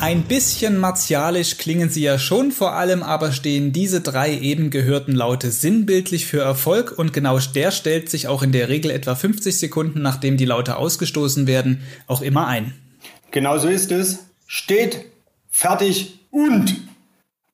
Ein 0.00 0.24
bisschen 0.24 0.78
martialisch 0.78 1.58
klingen 1.58 1.88
sie 1.88 2.02
ja 2.02 2.18
schon, 2.18 2.50
vor 2.50 2.72
allem 2.72 3.04
aber 3.04 3.30
stehen 3.30 3.72
diese 3.72 4.00
drei 4.00 4.36
eben 4.36 4.70
gehörten 4.70 5.12
Laute 5.12 5.52
sinnbildlich 5.52 6.26
für 6.26 6.40
Erfolg 6.40 6.98
und 6.98 7.12
genau 7.12 7.38
der 7.38 7.70
stellt 7.70 8.10
sich 8.10 8.26
auch 8.26 8.42
in 8.42 8.50
der 8.50 8.68
Regel 8.68 8.90
etwa 8.90 9.14
50 9.14 9.56
Sekunden, 9.56 10.02
nachdem 10.02 10.36
die 10.36 10.44
Laute 10.44 10.76
ausgestoßen 10.76 11.46
werden, 11.46 11.82
auch 12.08 12.20
immer 12.20 12.48
ein. 12.48 12.74
Genau 13.30 13.58
so 13.58 13.68
ist 13.68 13.92
es. 13.92 14.26
Steht, 14.48 15.06
fertig 15.48 16.18
und. 16.30 16.76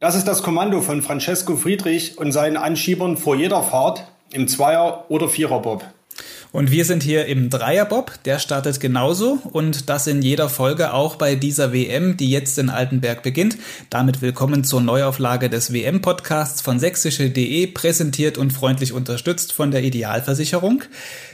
Das 0.01 0.15
ist 0.15 0.25
das 0.25 0.43
Kommando 0.43 0.81
von 0.81 1.03
Francesco 1.03 1.57
Friedrich 1.57 2.17
und 2.17 2.33
seinen 2.33 2.57
Anschiebern 2.57 3.19
vor 3.19 3.37
jeder 3.37 3.63
Fahrt 3.63 4.07
im 4.33 4.49
Zweier- 4.49 5.05
oder 5.11 5.29
Viererbob. 5.29 5.85
Und 6.51 6.71
wir 6.71 6.87
sind 6.87 7.03
hier 7.03 7.27
im 7.27 7.51
Dreierbob, 7.51 8.23
der 8.25 8.39
startet 8.39 8.81
genauso 8.81 9.39
und 9.53 9.91
das 9.91 10.07
in 10.07 10.23
jeder 10.23 10.49
Folge 10.49 10.95
auch 10.95 11.17
bei 11.17 11.35
dieser 11.35 11.75
WM, 11.75 12.17
die 12.17 12.31
jetzt 12.31 12.59
in 12.59 12.71
Altenberg 12.71 13.23
beginnt. 13.23 13.59
Damit 13.91 14.23
willkommen 14.23 14.65
zur 14.65 14.81
Neuauflage 14.81 15.51
des 15.51 15.75
WM-Podcasts 15.75 16.63
von 16.63 16.81
sächsische.de, 16.81 17.67
präsentiert 17.67 18.39
und 18.39 18.55
freundlich 18.55 18.95
unterstützt 18.95 19.53
von 19.53 19.71
der 19.71 19.83
Idealversicherung. 19.83 20.85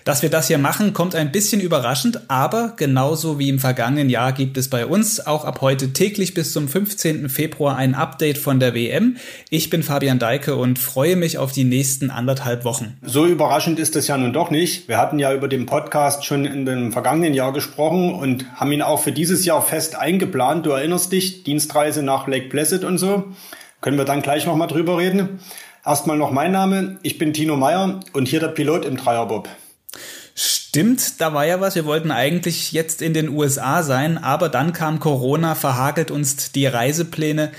Dass 0.05 0.21
wir 0.21 0.29
das 0.29 0.49
hier 0.49 0.59
machen, 0.59 0.93
kommt 0.93 1.15
ein 1.15 1.33
bisschen 1.33 1.63
überraschend, 1.63 2.29
aber 2.29 2.75
genauso 2.77 3.39
wie 3.39 3.49
im 3.49 3.59
vergangenen 3.59 4.11
Jahr 4.11 4.35
gibt 4.35 4.59
es 4.59 4.69
bei 4.69 4.85
uns 4.85 5.27
auch 5.27 5.47
ab 5.47 5.63
heute 5.63 5.95
täglich 5.95 6.35
bis 6.35 6.53
zum 6.53 6.69
15. 6.69 7.31
Februar 7.31 7.77
ein 7.77 7.95
Update 7.95 8.37
von 8.37 8.61
der 8.61 8.75
WM. 8.75 9.17
Ich 9.49 9.71
bin 9.71 9.83
Fabian 9.83 10.19
Deike 10.19 10.57
und 10.57 10.79
freue 10.79 11.17
mich 11.17 11.39
auf 11.39 11.53
die 11.53 11.65
nächsten 11.65 12.11
anderthalb 12.11 12.67
Wochen. 12.67 12.99
So 13.01 13.25
überraschend 13.25 13.79
ist 13.79 13.97
es 13.97 14.07
ja 14.07 14.19
nun 14.19 14.35
doch 14.35 14.51
nicht. 14.51 14.89
Wir 14.89 14.99
hatten 14.99 15.19
ja 15.19 15.33
über 15.33 15.49
den 15.49 15.65
Podcast 15.65 16.27
schon 16.27 16.45
in 16.45 16.67
dem 16.67 16.93
vergangenen 16.93 17.33
Jahr 17.33 17.55
gesprochen 17.55 18.13
und 18.13 18.45
haben 18.57 18.73
ihn 18.73 18.83
auch 18.83 19.01
für 19.01 19.13
dieses 19.13 19.47
Jahr 19.47 19.63
fest 19.63 19.97
eingeplant. 19.97 20.67
Du 20.67 20.71
erinnerst 20.73 21.13
dich, 21.13 21.45
Dienstreise 21.45 22.03
nach 22.03 22.29
Lake 22.29 22.51
Placid 22.51 22.85
und 22.85 22.99
so. 22.99 23.33
Können 23.81 23.97
wir 23.97 24.05
dann 24.05 24.21
gleich 24.21 24.45
nochmal 24.45 24.69
drüber 24.69 24.99
reden. 24.99 25.41
Erstmal 25.83 26.19
noch 26.19 26.31
mein 26.31 26.53
Name. 26.53 26.99
Ich 27.03 27.17
bin 27.17 27.33
Tino 27.33 27.57
Meyer 27.57 28.01
und 28.13 28.29
hier 28.29 28.41
der 28.41 28.49
Pilot 28.49 28.85
im 28.85 28.99
Dreierbob. 28.99 29.49
Stimmt, 30.35 31.21
da 31.21 31.33
war 31.33 31.47
ja 31.47 31.61
was. 31.61 31.77
Wir 31.77 31.85
wollten 31.85 32.11
eigentlich 32.11 32.73
jetzt 32.73 33.03
in 33.03 33.15
den 33.15 33.29
USA 33.29 33.83
sein, 33.83 34.19
aber 34.19 34.49
dann 34.49 34.73
kam 34.73 34.99
Corona, 34.99 35.55
verhagelt 35.55 36.11
uns 36.11 36.51
die 36.51 36.67
Reisepläne 36.67 37.53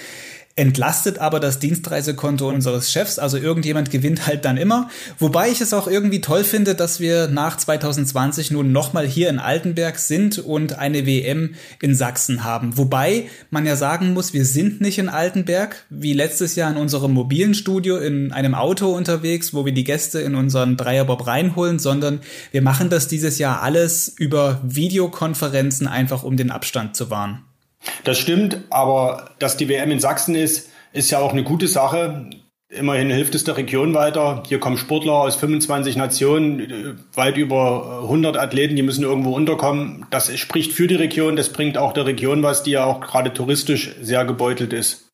entlastet 0.58 1.20
aber 1.20 1.42
das 1.42 1.60
Dienstreisekonto 1.60 2.48
unseres 2.48 2.90
Chefs. 2.92 3.20
Also 3.20 3.38
irgendjemand 3.38 3.92
gewinnt 3.92 4.26
halt 4.26 4.46
dann 4.46 4.56
immer. 4.56 4.90
Wobei 5.20 5.50
ich 5.50 5.60
es 5.60 5.74
auch 5.74 5.88
irgendwie 5.88 6.22
toll 6.22 6.46
finde, 6.46 6.76
dass 6.76 7.02
wir 7.02 7.28
nach 7.28 7.58
2020 7.58 8.52
nun 8.52 8.72
nochmal 8.72 9.06
hier 9.06 9.30
in 9.30 9.40
Altenberg 9.40 10.00
sind 10.00 10.40
und 10.40 10.80
eine 10.80 11.06
WM 11.06 11.56
in 11.82 11.94
Sachsen 11.94 12.46
haben. 12.46 12.78
Wobei 12.78 13.26
man 13.50 13.66
ja 13.66 13.76
sagen 13.76 14.14
muss, 14.14 14.34
wir 14.34 14.46
sind 14.46 14.80
nicht 14.80 14.98
in 14.98 15.10
Altenberg, 15.10 15.86
wie 15.90 16.14
letztes 16.14 16.56
Jahr 16.56 16.72
in 16.72 16.78
unserem 16.78 17.12
mobilen 17.12 17.54
Studio 17.54 17.98
in 17.98 18.32
einem 18.32 18.56
Auto 18.56 18.96
unterwegs, 18.96 19.54
wo 19.54 19.66
wir 19.66 19.74
die 19.74 19.84
Gäste 19.84 20.22
in 20.22 20.36
unseren 20.36 20.78
Dreierbob 20.78 21.28
reinholen, 21.28 21.80
sondern 21.80 22.22
wir 22.52 22.62
machen 22.62 22.90
das 22.90 23.10
dieses 23.10 23.40
Jahr 23.40 23.62
alles 23.62 24.08
über 24.08 24.62
Videokonferenzen, 24.64 25.88
einfach 25.88 26.24
um 26.24 26.38
den 26.38 26.50
Abstand 26.50 26.96
zu 26.96 27.10
wahren. 27.10 27.44
Das 28.04 28.18
stimmt, 28.18 28.60
aber 28.70 29.32
dass 29.40 29.58
die 29.58 29.70
WM 29.70 29.92
in 29.92 30.00
Sachsen 30.00 30.36
ist, 30.36 30.70
ist 30.94 31.12
ja 31.12 31.20
auch 31.20 31.32
eine 31.32 31.44
gute 31.44 31.68
Sache. 31.68 32.30
Immerhin 32.70 33.10
hilft 33.10 33.36
es 33.36 33.44
der 33.44 33.58
Region 33.58 33.94
weiter. 33.94 34.44
Hier 34.48 34.60
kommen 34.60 34.78
Sportler 34.78 35.14
aus 35.14 35.36
25 35.36 35.96
Nationen, 35.96 37.00
weit 37.14 37.38
über 37.38 38.02
100 38.04 38.38
Athleten, 38.38 38.76
die 38.76 38.82
müssen 38.82 39.04
irgendwo 39.04 39.34
unterkommen. 39.36 40.06
Das 40.10 40.36
spricht 40.38 40.74
für 40.74 40.88
die 40.88 40.96
Region, 40.96 41.36
das 41.36 41.50
bringt 41.50 41.78
auch 41.78 41.94
der 41.94 42.06
Region 42.06 42.44
was, 42.44 42.64
die 42.64 42.72
ja 42.72 42.86
auch 42.86 43.02
gerade 43.02 43.34
touristisch 43.34 43.96
sehr 44.02 44.26
gebeutelt 44.26 44.74
ist. 44.74 45.12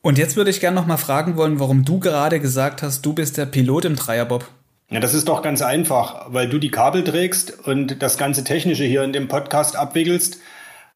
Und 0.00 0.18
jetzt 0.18 0.36
würde 0.36 0.50
ich 0.50 0.60
gerne 0.60 0.76
noch 0.76 0.86
mal 0.86 0.96
fragen 0.96 1.36
wollen, 1.36 1.58
warum 1.58 1.84
du 1.84 1.98
gerade 1.98 2.38
gesagt 2.38 2.82
hast, 2.82 3.04
du 3.04 3.12
bist 3.12 3.36
der 3.36 3.46
Pilot 3.46 3.84
im 3.84 3.96
Dreierbob. 3.96 4.46
Ja, 4.88 5.00
das 5.00 5.14
ist 5.14 5.28
doch 5.28 5.42
ganz 5.42 5.62
einfach, 5.62 6.26
weil 6.28 6.48
du 6.48 6.58
die 6.58 6.70
Kabel 6.70 7.02
trägst 7.02 7.66
und 7.66 8.00
das 8.00 8.16
ganze 8.16 8.44
Technische 8.44 8.84
hier 8.84 9.02
in 9.02 9.12
dem 9.12 9.26
Podcast 9.26 9.74
abwickelst 9.74 10.38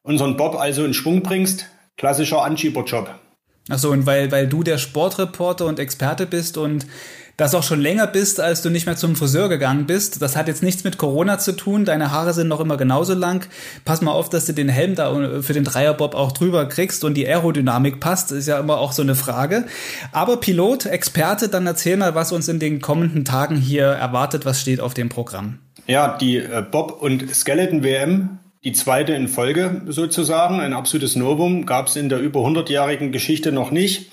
unseren 0.02 0.36
Bob 0.36 0.56
also 0.56 0.84
in 0.84 0.94
Schwung 0.94 1.22
bringst. 1.22 1.66
Klassischer 1.96 2.42
Anschieberjob. 2.42 3.14
Achso, 3.68 3.90
und 3.90 4.06
weil, 4.06 4.32
weil 4.32 4.48
du 4.48 4.62
der 4.62 4.78
Sportreporter 4.78 5.66
und 5.66 5.78
Experte 5.78 6.26
bist 6.26 6.56
und 6.56 6.86
das 7.40 7.54
auch 7.54 7.62
schon 7.62 7.80
länger 7.80 8.06
bist, 8.06 8.38
als 8.38 8.60
du 8.60 8.68
nicht 8.68 8.84
mehr 8.84 8.96
zum 8.96 9.16
Friseur 9.16 9.48
gegangen 9.48 9.86
bist. 9.86 10.20
Das 10.20 10.36
hat 10.36 10.46
jetzt 10.46 10.62
nichts 10.62 10.84
mit 10.84 10.98
Corona 10.98 11.38
zu 11.38 11.52
tun. 11.56 11.86
Deine 11.86 12.10
Haare 12.10 12.34
sind 12.34 12.48
noch 12.48 12.60
immer 12.60 12.76
genauso 12.76 13.14
lang. 13.14 13.46
Pass 13.86 14.02
mal 14.02 14.12
auf, 14.12 14.28
dass 14.28 14.44
du 14.44 14.52
den 14.52 14.68
Helm 14.68 14.94
da 14.94 15.40
für 15.40 15.54
den 15.54 15.64
Dreierbob 15.64 16.14
auch 16.14 16.32
drüber 16.32 16.66
kriegst 16.66 17.02
und 17.02 17.14
die 17.14 17.26
Aerodynamik 17.26 17.98
passt. 17.98 18.30
Ist 18.30 18.48
ja 18.48 18.58
immer 18.58 18.78
auch 18.78 18.92
so 18.92 19.00
eine 19.00 19.14
Frage. 19.14 19.64
Aber 20.12 20.36
Pilot, 20.38 20.84
Experte, 20.84 21.48
dann 21.48 21.66
erzähl 21.66 21.96
mal, 21.96 22.14
was 22.14 22.32
uns 22.32 22.46
in 22.48 22.58
den 22.58 22.82
kommenden 22.82 23.24
Tagen 23.24 23.56
hier 23.56 23.86
erwartet. 23.86 24.44
Was 24.44 24.60
steht 24.60 24.80
auf 24.80 24.92
dem 24.92 25.08
Programm? 25.08 25.60
Ja, 25.86 26.18
die 26.18 26.36
äh, 26.36 26.62
Bob- 26.70 27.00
und 27.00 27.34
Skeleton-WM 27.34 28.38
die 28.64 28.72
zweite 28.72 29.14
in 29.14 29.28
Folge 29.28 29.82
sozusagen, 29.86 30.60
ein 30.60 30.74
absolutes 30.74 31.16
Novum, 31.16 31.64
gab 31.64 31.86
es 31.86 31.96
in 31.96 32.08
der 32.08 32.18
über 32.18 32.40
100-jährigen 32.40 33.10
Geschichte 33.10 33.52
noch 33.52 33.70
nicht. 33.70 34.12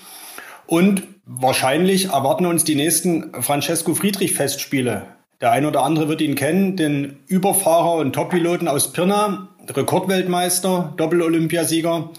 Und 0.66 1.02
wahrscheinlich 1.26 2.06
erwarten 2.06 2.46
uns 2.46 2.64
die 2.64 2.74
nächsten 2.74 3.42
Francesco 3.42 3.94
Friedrich 3.94 4.34
Festspiele. 4.34 5.06
Der 5.40 5.52
ein 5.52 5.66
oder 5.66 5.82
andere 5.82 6.08
wird 6.08 6.20
ihn 6.20 6.34
kennen, 6.34 6.76
den 6.76 7.18
Überfahrer 7.26 7.96
und 7.96 8.14
Toppiloten 8.14 8.68
aus 8.68 8.92
Pirna, 8.92 9.48
Rekordweltmeister, 9.68 10.94
Doppel-Olympiasieger, 10.96 12.10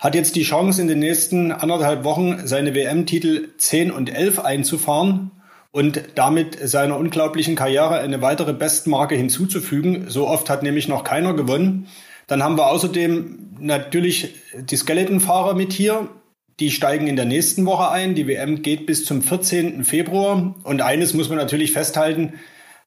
hat 0.00 0.14
jetzt 0.14 0.36
die 0.36 0.42
Chance, 0.42 0.80
in 0.82 0.88
den 0.88 0.98
nächsten 0.98 1.52
anderthalb 1.52 2.04
Wochen 2.04 2.46
seine 2.46 2.74
WM-Titel 2.74 3.50
10 3.58 3.90
und 3.90 4.12
11 4.12 4.40
einzufahren 4.40 5.30
und 5.74 6.00
damit 6.14 6.56
seiner 6.68 6.96
unglaublichen 6.96 7.56
Karriere 7.56 7.98
eine 7.98 8.22
weitere 8.22 8.52
Bestmarke 8.52 9.16
hinzuzufügen. 9.16 10.08
So 10.08 10.28
oft 10.28 10.48
hat 10.48 10.62
nämlich 10.62 10.86
noch 10.86 11.02
keiner 11.02 11.34
gewonnen. 11.34 11.88
Dann 12.28 12.44
haben 12.44 12.56
wir 12.56 12.68
außerdem 12.68 13.56
natürlich 13.58 14.36
die 14.54 14.76
Skeletonfahrer 14.76 15.54
mit 15.54 15.72
hier. 15.72 16.08
Die 16.60 16.70
steigen 16.70 17.08
in 17.08 17.16
der 17.16 17.24
nächsten 17.24 17.66
Woche 17.66 17.90
ein. 17.90 18.14
Die 18.14 18.28
WM 18.28 18.62
geht 18.62 18.86
bis 18.86 19.04
zum 19.04 19.20
14. 19.20 19.82
Februar. 19.82 20.54
Und 20.62 20.80
eines 20.80 21.12
muss 21.12 21.28
man 21.28 21.38
natürlich 21.38 21.72
festhalten. 21.72 22.34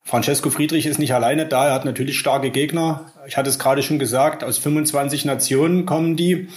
Francesco 0.06 0.50
Friedrich 0.50 0.86
ist 0.86 0.98
nicht 0.98 1.14
alleine 1.14 1.46
da. 1.46 1.68
Er 1.68 1.74
hat 1.74 1.84
natürlich 1.84 2.18
starke 2.18 2.52
Gegner. 2.52 3.12
Ich 3.28 3.36
hatte 3.36 3.50
es 3.50 3.60
gerade 3.60 3.84
schon 3.84 4.00
gesagt. 4.00 4.46
Aus 4.46 4.58
25 4.60 5.26
Nationen 5.26 5.86
kommen 5.86 6.16
die. 6.16 6.48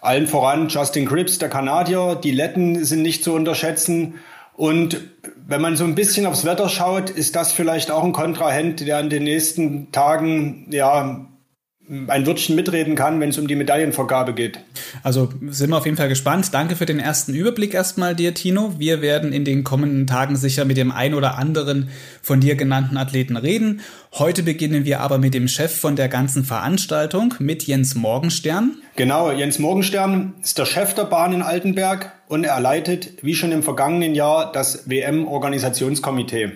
Allen 0.00 0.26
voran 0.26 0.66
Justin 0.66 1.06
Cripps, 1.06 1.38
der 1.38 1.50
Kanadier. 1.50 2.18
Die 2.20 2.32
Letten 2.32 2.84
sind 2.84 3.02
nicht 3.02 3.22
zu 3.22 3.32
unterschätzen. 3.32 4.14
Und 4.62 5.00
wenn 5.48 5.60
man 5.60 5.74
so 5.74 5.82
ein 5.82 5.96
bisschen 5.96 6.24
aufs 6.24 6.44
Wetter 6.44 6.68
schaut, 6.68 7.10
ist 7.10 7.34
das 7.34 7.50
vielleicht 7.50 7.90
auch 7.90 8.04
ein 8.04 8.12
Kontrahent, 8.12 8.78
der 8.78 9.00
in 9.00 9.10
den 9.10 9.24
nächsten 9.24 9.90
Tagen 9.90 10.68
ja 10.70 11.26
ein 11.88 12.26
Wörtchen 12.26 12.54
mitreden 12.54 12.94
kann, 12.94 13.20
wenn 13.20 13.30
es 13.30 13.38
um 13.38 13.48
die 13.48 13.56
Medaillenvergabe 13.56 14.34
geht. 14.34 14.60
Also 15.02 15.30
sind 15.48 15.70
wir 15.70 15.78
auf 15.78 15.84
jeden 15.84 15.96
Fall 15.96 16.08
gespannt. 16.08 16.48
Danke 16.52 16.76
für 16.76 16.86
den 16.86 17.00
ersten 17.00 17.34
Überblick 17.34 17.74
erstmal 17.74 18.14
dir, 18.14 18.34
Tino. 18.34 18.74
Wir 18.78 19.02
werden 19.02 19.32
in 19.32 19.44
den 19.44 19.64
kommenden 19.64 20.06
Tagen 20.06 20.36
sicher 20.36 20.64
mit 20.64 20.76
dem 20.76 20.92
ein 20.92 21.12
oder 21.12 21.38
anderen 21.38 21.88
von 22.22 22.40
dir 22.40 22.54
genannten 22.54 22.96
Athleten 22.96 23.36
reden. 23.36 23.80
Heute 24.12 24.42
beginnen 24.42 24.84
wir 24.84 25.00
aber 25.00 25.18
mit 25.18 25.34
dem 25.34 25.48
Chef 25.48 25.76
von 25.76 25.96
der 25.96 26.08
ganzen 26.08 26.44
Veranstaltung, 26.44 27.34
mit 27.40 27.64
Jens 27.64 27.94
Morgenstern. 27.94 28.76
Genau, 28.94 29.32
Jens 29.32 29.58
Morgenstern 29.58 30.34
ist 30.42 30.58
der 30.58 30.66
Chef 30.66 30.94
der 30.94 31.04
Bahn 31.04 31.32
in 31.32 31.42
Altenberg 31.42 32.12
und 32.28 32.44
er 32.44 32.60
leitet, 32.60 33.22
wie 33.22 33.34
schon 33.34 33.52
im 33.52 33.62
vergangenen 33.62 34.14
Jahr, 34.14 34.52
das 34.52 34.88
WM-Organisationskomitee. 34.88 36.52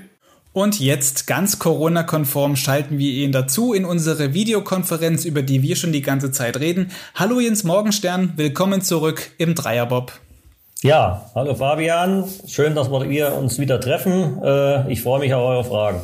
Und 0.56 0.80
jetzt 0.80 1.26
ganz 1.26 1.58
Corona-konform 1.58 2.56
schalten 2.56 2.96
wir 2.96 3.12
ihn 3.12 3.30
dazu 3.30 3.74
in 3.74 3.84
unsere 3.84 4.32
Videokonferenz, 4.32 5.26
über 5.26 5.42
die 5.42 5.60
wir 5.60 5.76
schon 5.76 5.92
die 5.92 6.00
ganze 6.00 6.30
Zeit 6.30 6.58
reden. 6.60 6.92
Hallo 7.14 7.40
Jens 7.40 7.62
Morgenstern, 7.62 8.32
willkommen 8.36 8.80
zurück 8.80 9.32
im 9.36 9.54
Dreierbob. 9.54 10.12
Ja, 10.80 11.30
hallo 11.34 11.54
Fabian, 11.56 12.24
schön, 12.46 12.74
dass 12.74 12.90
wir 12.90 13.34
uns 13.34 13.58
wieder 13.58 13.78
treffen. 13.82 14.42
Äh, 14.42 14.90
ich 14.90 15.02
freue 15.02 15.20
mich 15.20 15.34
auf 15.34 15.46
eure 15.46 15.64
Fragen. 15.64 16.00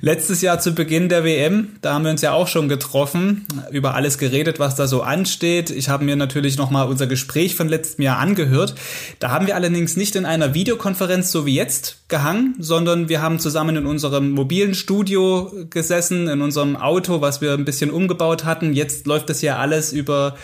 Letztes 0.00 0.42
Jahr 0.42 0.58
zu 0.58 0.72
Beginn 0.72 1.08
der 1.08 1.24
WM, 1.24 1.76
da 1.80 1.94
haben 1.94 2.04
wir 2.04 2.10
uns 2.10 2.22
ja 2.22 2.32
auch 2.32 2.48
schon 2.48 2.68
getroffen, 2.68 3.46
über 3.70 3.94
alles 3.94 4.18
geredet, 4.18 4.58
was 4.58 4.74
da 4.74 4.86
so 4.86 5.02
ansteht. 5.02 5.70
Ich 5.70 5.88
habe 5.88 6.04
mir 6.04 6.16
natürlich 6.16 6.56
nochmal 6.56 6.88
unser 6.88 7.06
Gespräch 7.06 7.54
von 7.54 7.68
letztem 7.68 8.02
Jahr 8.02 8.18
angehört. 8.18 8.74
Da 9.18 9.30
haben 9.30 9.46
wir 9.46 9.54
allerdings 9.54 9.96
nicht 9.96 10.16
in 10.16 10.26
einer 10.26 10.54
Videokonferenz 10.54 11.30
so 11.30 11.46
wie 11.46 11.54
jetzt 11.54 12.08
gehangen, 12.08 12.54
sondern 12.58 13.08
wir 13.08 13.22
haben 13.22 13.38
zusammen 13.38 13.76
in 13.76 13.86
unserem 13.86 14.30
mobilen 14.32 14.74
Studio 14.74 15.52
gesessen, 15.70 16.28
in 16.28 16.42
unserem 16.42 16.76
Auto, 16.76 17.20
was 17.20 17.40
wir 17.40 17.52
ein 17.52 17.64
bisschen 17.64 17.90
umgebaut 17.90 18.44
hatten. 18.44 18.72
Jetzt 18.72 19.06
läuft 19.06 19.30
das 19.30 19.42
ja 19.42 19.56
alles 19.56 19.92
über 19.92 20.36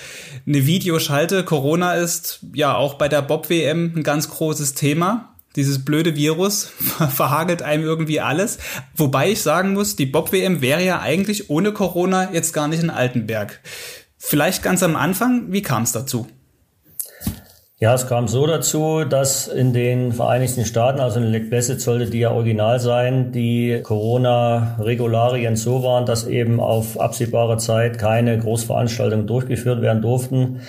eine 0.46 0.66
Videoschalte. 0.66 1.44
Corona 1.44 1.94
ist 1.94 2.40
ja 2.54 2.74
auch 2.74 2.94
bei 2.94 3.08
der 3.08 3.22
Bob-WM 3.22 3.92
ein 3.96 4.02
ganz 4.02 4.28
großes 4.28 4.74
Thema. 4.74 5.31
Dieses 5.56 5.84
blöde 5.84 6.16
Virus 6.16 6.64
verhagelt 7.10 7.62
einem 7.62 7.84
irgendwie 7.84 8.20
alles. 8.20 8.58
Wobei 8.96 9.30
ich 9.30 9.42
sagen 9.42 9.74
muss, 9.74 9.96
die 9.96 10.06
Bob-WM 10.06 10.62
wäre 10.62 10.84
ja 10.84 11.00
eigentlich 11.00 11.50
ohne 11.50 11.72
Corona 11.72 12.32
jetzt 12.32 12.52
gar 12.52 12.68
nicht 12.68 12.82
in 12.82 12.90
Altenberg. 12.90 13.60
Vielleicht 14.18 14.62
ganz 14.62 14.82
am 14.82 14.96
Anfang, 14.96 15.52
wie 15.52 15.62
kam 15.62 15.82
es 15.82 15.92
dazu? 15.92 16.26
Ja, 17.82 17.94
es 17.94 18.06
kam 18.06 18.28
so 18.28 18.46
dazu, 18.46 19.02
dass 19.02 19.48
in 19.48 19.72
den 19.72 20.12
Vereinigten 20.12 20.64
Staaten, 20.64 21.00
also 21.00 21.18
in 21.18 21.32
Lake 21.32 21.46
Placid 21.46 21.80
sollte 21.80 22.08
die 22.08 22.20
ja 22.20 22.30
original 22.30 22.78
sein, 22.78 23.32
die 23.32 23.80
Corona-Regularien 23.82 25.56
so 25.56 25.82
waren, 25.82 26.06
dass 26.06 26.24
eben 26.28 26.60
auf 26.60 27.00
absehbare 27.00 27.56
Zeit 27.56 27.98
keine 27.98 28.38
Großveranstaltungen 28.38 29.26
durchgeführt 29.26 29.82
werden 29.82 30.00
durften. 30.00 30.60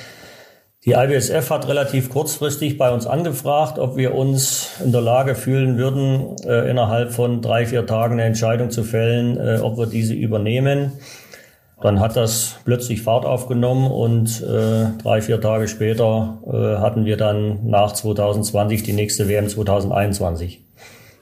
Die 0.86 0.92
IBSF 0.92 1.50
hat 1.50 1.68
relativ 1.70 2.10
kurzfristig 2.10 2.78
bei 2.78 2.92
uns 2.92 3.08
angefragt, 3.08 3.80
ob 3.80 3.96
wir 3.96 4.14
uns 4.14 4.70
in 4.84 4.92
der 4.92 5.00
Lage 5.00 5.34
fühlen 5.34 5.78
würden, 5.78 6.36
äh, 6.46 6.70
innerhalb 6.70 7.14
von 7.14 7.42
drei, 7.42 7.66
vier 7.66 7.86
Tagen 7.86 8.14
eine 8.14 8.24
Entscheidung 8.24 8.70
zu 8.70 8.84
fällen, 8.84 9.38
äh, 9.38 9.60
ob 9.62 9.78
wir 9.78 9.86
diese 9.86 10.14
übernehmen. 10.14 10.92
Dann 11.82 12.02
hat 12.02 12.18
das 12.18 12.56
plötzlich 12.66 13.02
Fahrt 13.02 13.26
aufgenommen 13.26 13.90
und 13.92 14.42
äh, 14.42 14.88
drei, 15.02 15.22
vier 15.22 15.40
Tage 15.40 15.70
später 15.70 16.40
äh, 16.48 16.82
hatten 16.82 17.06
wir 17.06 17.16
dann 17.16 17.66
nach 17.66 17.94
2020 17.94 18.84
die 18.84 18.94
nächste 18.94 19.30
WM 19.30 19.48
2021. 19.48 20.62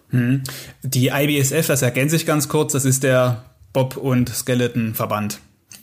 Hm. 0.10 0.44
Die 0.84 1.10
IBSF, 1.10 1.68
das 1.68 1.84
ergänze 1.84 2.16
ich 2.16 2.26
ganz 2.26 2.50
kurz, 2.50 2.74
das 2.74 2.86
ist 2.86 3.04
der 3.04 3.44
Bob- 3.74 3.98
und 3.98 4.30
Skeleton-Verband. 4.30 5.40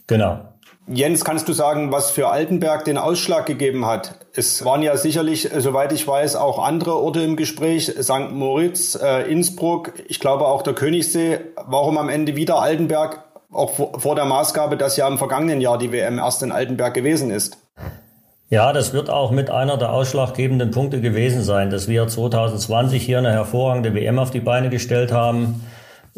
Genau. 0.06 0.47
Jens, 0.90 1.24
kannst 1.24 1.48
du 1.48 1.52
sagen, 1.52 1.92
was 1.92 2.10
für 2.10 2.28
Altenberg 2.28 2.84
den 2.84 2.96
Ausschlag 2.96 3.46
gegeben 3.46 3.86
hat? 3.86 4.26
Es 4.32 4.64
waren 4.64 4.82
ja 4.82 4.96
sicherlich, 4.96 5.52
äh, 5.52 5.60
soweit 5.60 5.92
ich 5.92 6.06
weiß, 6.06 6.36
auch 6.36 6.58
andere 6.58 6.96
Orte 6.96 7.20
im 7.20 7.36
Gespräch, 7.36 7.92
St. 8.00 8.30
Moritz, 8.30 8.94
äh, 8.94 9.30
Innsbruck, 9.30 9.92
ich 10.08 10.18
glaube 10.18 10.46
auch 10.46 10.62
der 10.62 10.74
Königssee. 10.74 11.40
Warum 11.66 11.98
am 11.98 12.08
Ende 12.08 12.36
wieder 12.36 12.60
Altenberg? 12.60 13.24
auch 13.52 13.72
vor 13.98 14.14
der 14.14 14.24
Maßgabe, 14.24 14.76
dass 14.76 14.96
ja 14.96 15.08
im 15.08 15.18
vergangenen 15.18 15.60
Jahr 15.60 15.78
die 15.78 15.92
WM 15.92 16.18
erst 16.18 16.42
in 16.42 16.52
Altenberg 16.52 16.94
gewesen 16.94 17.30
ist. 17.30 17.58
Ja, 18.50 18.72
das 18.72 18.94
wird 18.94 19.10
auch 19.10 19.30
mit 19.30 19.50
einer 19.50 19.76
der 19.76 19.92
ausschlaggebenden 19.92 20.70
Punkte 20.70 21.00
gewesen 21.00 21.42
sein, 21.42 21.68
dass 21.70 21.86
wir 21.86 22.06
2020 22.06 23.04
hier 23.04 23.18
eine 23.18 23.32
hervorragende 23.32 23.94
WM 23.94 24.18
auf 24.18 24.30
die 24.30 24.40
Beine 24.40 24.70
gestellt 24.70 25.12
haben, 25.12 25.66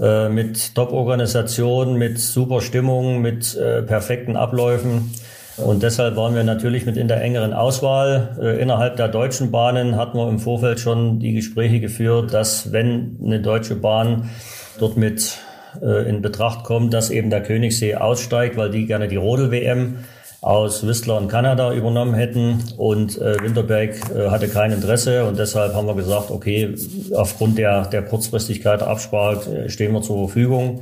äh, 0.01 0.29
mit 0.29 0.75
Top-Organisation, 0.75 1.97
mit 1.97 2.19
super 2.19 2.61
Stimmung, 2.61 3.21
mit 3.21 3.57
äh, 3.57 3.83
perfekten 3.83 4.37
Abläufen. 4.37 5.11
Und 5.57 5.83
deshalb 5.83 6.17
waren 6.17 6.35
wir 6.35 6.45
natürlich 6.45 6.87
mit 6.87 6.97
in 6.97 7.07
der 7.07 7.21
engeren 7.21 7.53
Auswahl. 7.53 8.37
Äh, 8.41 8.63
innerhalb 8.63 8.97
der 8.97 9.09
deutschen 9.09 9.51
Bahnen 9.51 9.97
hatten 9.97 10.17
wir 10.17 10.29
im 10.29 10.39
Vorfeld 10.39 10.81
schon 10.81 11.19
die 11.19 11.35
Gespräche 11.35 11.81
geführt, 11.81 12.33
dass 12.33 12.73
wenn 12.73 13.19
eine 13.23 13.41
deutsche 13.41 13.77
Bahn 13.77 14.31
dort 14.79 14.97
mit 14.97 15.39
äh, 15.83 16.09
in 16.09 16.23
Betracht 16.23 16.65
kommt, 16.65 16.95
dass 16.95 17.11
eben 17.11 17.31
der 17.31 17.43
Königssee 17.43 17.95
aussteigt, 17.95 18.57
weil 18.57 18.71
die 18.71 18.87
gerne 18.87 19.09
die 19.09 19.17
Rodel-WM 19.17 19.97
aus 20.41 20.87
Whistler 20.87 21.19
und 21.19 21.29
Kanada 21.29 21.73
übernommen 21.75 22.15
hätten 22.15 22.65
und 22.79 23.19
äh, 23.19 23.43
Winterberg 23.43 23.97
äh, 24.15 24.31
hatte 24.31 24.49
kein 24.49 24.73
Interesse 24.73 25.27
und 25.27 25.39
deshalb 25.39 25.75
haben 25.75 25.87
wir 25.87 25.95
gesagt, 25.95 26.31
okay, 26.31 26.75
aufgrund 27.15 27.59
der, 27.59 27.87
der 27.87 28.03
Kurzfristigkeit 28.03 28.81
der 28.81 28.89
Absprache 28.89 29.65
äh, 29.65 29.69
stehen 29.69 29.93
wir 29.93 30.01
zur 30.01 30.29
Verfügung. 30.29 30.81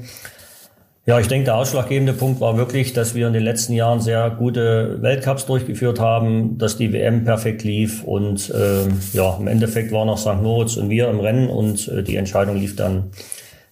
Ja, 1.07 1.19
ich 1.19 1.27
denke, 1.27 1.47
der 1.47 1.57
ausschlaggebende 1.57 2.13
Punkt 2.13 2.41
war 2.41 2.59
wirklich, 2.59 2.93
dass 2.93 3.15
wir 3.15 3.27
in 3.27 3.33
den 3.33 3.43
letzten 3.43 3.73
Jahren 3.73 4.01
sehr 4.01 4.29
gute 4.31 5.01
Weltcups 5.01 5.47
durchgeführt 5.47 5.99
haben, 5.99 6.59
dass 6.59 6.77
die 6.77 6.93
WM 6.93 7.25
perfekt 7.25 7.65
lief 7.65 8.05
und 8.05 8.51
äh, 8.51 8.87
ja, 9.15 9.37
im 9.39 9.49
Endeffekt 9.49 9.91
waren 9.91 10.09
auch 10.09 10.19
St. 10.19 10.43
Moritz 10.43 10.77
und 10.77 10.91
wir 10.91 11.09
im 11.09 11.19
Rennen 11.19 11.49
und 11.49 11.89
äh, 11.89 12.03
die 12.05 12.17
Entscheidung 12.17 12.57
lief 12.57 12.77
dann 12.77 13.11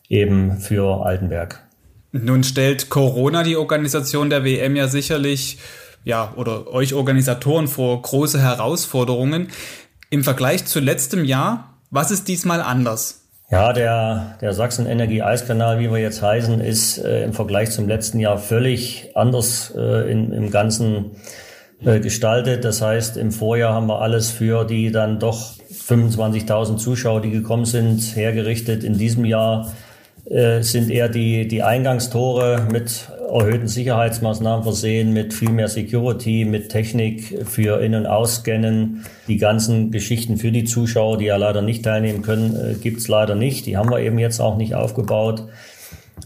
eben 0.08 0.56
für 0.58 1.04
Altenberg. 1.04 1.65
Nun 2.12 2.44
stellt 2.44 2.88
Corona 2.88 3.42
die 3.42 3.56
Organisation 3.56 4.30
der 4.30 4.44
WM 4.44 4.76
ja 4.76 4.88
sicherlich, 4.88 5.58
ja, 6.04 6.32
oder 6.36 6.68
euch 6.68 6.94
Organisatoren 6.94 7.68
vor 7.68 8.00
große 8.00 8.40
Herausforderungen. 8.40 9.48
Im 10.10 10.24
Vergleich 10.24 10.64
zu 10.64 10.80
letztem 10.80 11.24
Jahr, 11.24 11.74
was 11.90 12.10
ist 12.10 12.28
diesmal 12.28 12.60
anders? 12.60 13.26
Ja, 13.50 13.72
der, 13.72 14.38
der 14.40 14.52
Sachsen-Energie-Eiskanal, 14.54 15.78
wie 15.78 15.90
wir 15.90 15.98
jetzt 15.98 16.20
heißen, 16.20 16.60
ist 16.60 16.98
äh, 16.98 17.24
im 17.24 17.32
Vergleich 17.32 17.70
zum 17.70 17.86
letzten 17.86 18.18
Jahr 18.18 18.38
völlig 18.38 19.10
anders 19.14 19.72
äh, 19.76 20.10
in, 20.10 20.32
im 20.32 20.50
Ganzen 20.50 21.12
äh, 21.84 22.00
gestaltet. 22.00 22.64
Das 22.64 22.82
heißt, 22.82 23.16
im 23.16 23.30
Vorjahr 23.30 23.72
haben 23.72 23.86
wir 23.86 24.00
alles 24.00 24.30
für 24.30 24.64
die 24.64 24.90
dann 24.90 25.20
doch 25.20 25.54
25.000 25.70 26.78
Zuschauer, 26.78 27.20
die 27.20 27.30
gekommen 27.30 27.66
sind, 27.66 28.16
hergerichtet. 28.16 28.82
In 28.82 28.98
diesem 28.98 29.24
Jahr 29.24 29.72
sind 30.28 30.90
eher 30.90 31.08
die, 31.08 31.46
die 31.46 31.62
Eingangstore 31.62 32.66
mit 32.72 33.08
erhöhten 33.32 33.68
Sicherheitsmaßnahmen 33.68 34.62
versehen, 34.62 35.12
mit 35.12 35.34
viel 35.34 35.50
mehr 35.50 35.68
Security, 35.68 36.44
mit 36.44 36.68
Technik 36.68 37.46
für 37.46 37.80
In- 37.80 37.94
und 37.94 38.06
Ausscannen. 38.06 39.04
Die 39.28 39.36
ganzen 39.36 39.90
Geschichten 39.90 40.36
für 40.36 40.52
die 40.52 40.64
Zuschauer, 40.64 41.18
die 41.18 41.26
ja 41.26 41.36
leider 41.36 41.62
nicht 41.62 41.84
teilnehmen 41.84 42.22
können, 42.22 42.56
äh, 42.56 42.74
gibt's 42.74 43.08
leider 43.08 43.34
nicht. 43.34 43.66
Die 43.66 43.76
haben 43.76 43.90
wir 43.90 44.00
eben 44.00 44.18
jetzt 44.18 44.40
auch 44.40 44.56
nicht 44.56 44.74
aufgebaut. 44.74 45.44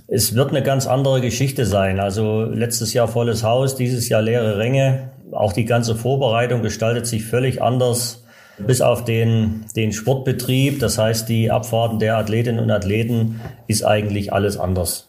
Es 0.06 0.34
wird 0.34 0.50
eine 0.50 0.62
ganz 0.62 0.86
andere 0.86 1.20
Geschichte 1.20 1.66
sein. 1.66 2.00
Also 2.00 2.44
letztes 2.44 2.94
Jahr 2.94 3.08
volles 3.08 3.42
Haus, 3.42 3.76
dieses 3.76 4.08
Jahr 4.08 4.22
leere 4.22 4.58
Ränge. 4.58 5.10
Auch 5.32 5.52
die 5.52 5.64
ganze 5.64 5.94
Vorbereitung 5.94 6.62
gestaltet 6.62 7.06
sich 7.06 7.24
völlig 7.24 7.62
anders 7.62 8.24
bis 8.66 8.80
auf 8.80 9.04
den, 9.04 9.64
den 9.76 9.92
Sportbetrieb, 9.92 10.80
das 10.80 10.98
heißt 10.98 11.28
die 11.28 11.50
Abfahrten 11.50 11.98
der 11.98 12.16
Athletinnen 12.16 12.60
und 12.60 12.70
Athleten, 12.70 13.40
ist 13.66 13.84
eigentlich 13.84 14.32
alles 14.32 14.56
anders. 14.56 15.08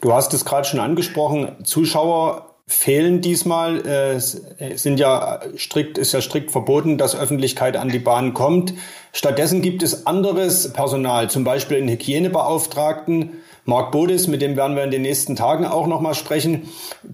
Du 0.00 0.12
hast 0.12 0.34
es 0.34 0.44
gerade 0.44 0.66
schon 0.66 0.80
angesprochen, 0.80 1.64
Zuschauer 1.64 2.50
fehlen 2.66 3.20
diesmal, 3.20 3.84
äh, 3.84 4.20
sind 4.20 5.00
ja 5.00 5.40
strikt, 5.56 5.98
ist 5.98 6.12
ja 6.12 6.20
strikt 6.20 6.52
verboten, 6.52 6.98
dass 6.98 7.18
Öffentlichkeit 7.18 7.76
an 7.76 7.88
die 7.88 7.98
Bahn 7.98 8.32
kommt. 8.32 8.74
Stattdessen 9.12 9.60
gibt 9.60 9.82
es 9.82 10.06
anderes 10.06 10.72
Personal, 10.72 11.28
zum 11.28 11.42
Beispiel 11.42 11.78
einen 11.78 11.88
Hygienebeauftragten, 11.88 13.30
Marc 13.64 13.90
Bodis, 13.90 14.28
mit 14.28 14.40
dem 14.40 14.56
werden 14.56 14.76
wir 14.76 14.84
in 14.84 14.90
den 14.90 15.02
nächsten 15.02 15.36
Tagen 15.36 15.64
auch 15.64 15.86
nochmal 15.86 16.14
sprechen. 16.14 16.68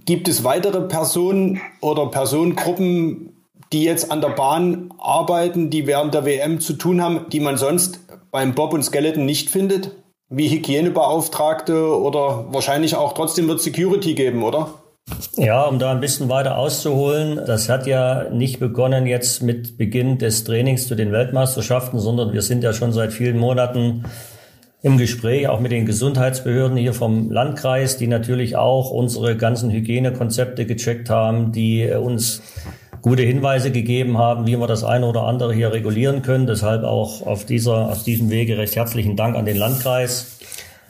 Gibt 0.05 0.28
es 0.28 0.44
weitere 0.44 0.82
Personen 0.82 1.61
oder 1.81 2.06
Personengruppen, 2.06 3.36
die 3.72 3.84
jetzt 3.84 4.10
an 4.10 4.20
der 4.20 4.30
Bahn 4.30 4.92
arbeiten, 4.98 5.70
die 5.70 5.86
während 5.86 6.14
der 6.14 6.24
WM 6.24 6.60
zu 6.60 6.74
tun 6.74 7.02
haben, 7.02 7.26
die 7.30 7.40
man 7.40 7.56
sonst 7.56 8.00
beim 8.30 8.54
Bob 8.54 8.72
und 8.72 8.82
Skeleton 8.82 9.24
nicht 9.24 9.50
findet? 9.50 9.92
Wie 10.28 10.48
Hygienebeauftragte 10.48 11.96
oder 11.96 12.46
wahrscheinlich 12.52 12.96
auch 12.96 13.12
trotzdem 13.12 13.48
wird 13.48 13.60
Security 13.60 14.14
geben, 14.14 14.42
oder? 14.42 14.70
Ja, 15.36 15.64
um 15.64 15.78
da 15.78 15.92
ein 15.92 16.00
bisschen 16.00 16.28
weiter 16.28 16.58
auszuholen, 16.58 17.40
das 17.46 17.68
hat 17.68 17.87
ja 17.87 18.28
nicht 18.30 18.58
begonnen 18.58 19.06
jetzt 19.06 19.40
mit 19.40 19.78
Beginn 19.78 20.18
des 20.18 20.42
Trainings 20.42 20.88
zu 20.88 20.96
den 20.96 21.12
Weltmeisterschaften, 21.12 22.00
sondern 22.00 22.32
wir 22.32 22.42
sind 22.42 22.64
ja 22.64 22.73
schon 22.73 22.92
seit 22.92 23.12
vielen 23.12 23.38
Monaten 23.38 24.04
im 24.82 24.99
Gespräch, 24.99 25.49
auch 25.49 25.61
mit 25.61 25.73
den 25.73 25.87
Gesundheitsbehörden 25.87 26.76
hier 26.76 26.92
vom 26.92 27.30
Landkreis, 27.30 27.96
die 27.99 28.08
natürlich 28.08 28.56
auch 28.56 28.90
unsere 28.90 29.37
ganzen 29.37 29.70
Hygienekonzepte 29.70 30.66
gecheckt 30.66 31.08
haben, 31.08 31.52
die 31.52 31.88
uns 31.88 32.42
gute 33.06 33.22
Hinweise 33.22 33.70
gegeben 33.70 34.18
haben, 34.18 34.48
wie 34.48 34.56
wir 34.56 34.66
das 34.66 34.82
eine 34.82 35.06
oder 35.06 35.22
andere 35.22 35.54
hier 35.54 35.72
regulieren 35.72 36.22
können. 36.22 36.48
Deshalb 36.48 36.82
auch 36.82 37.25
auf, 37.25 37.44
dieser, 37.44 37.88
auf 37.88 38.02
diesem 38.02 38.30
Wege 38.30 38.58
recht 38.58 38.75
herzlichen 38.75 39.14
Dank 39.14 39.36
an 39.36 39.44
den 39.46 39.56
Landkreis. 39.56 40.40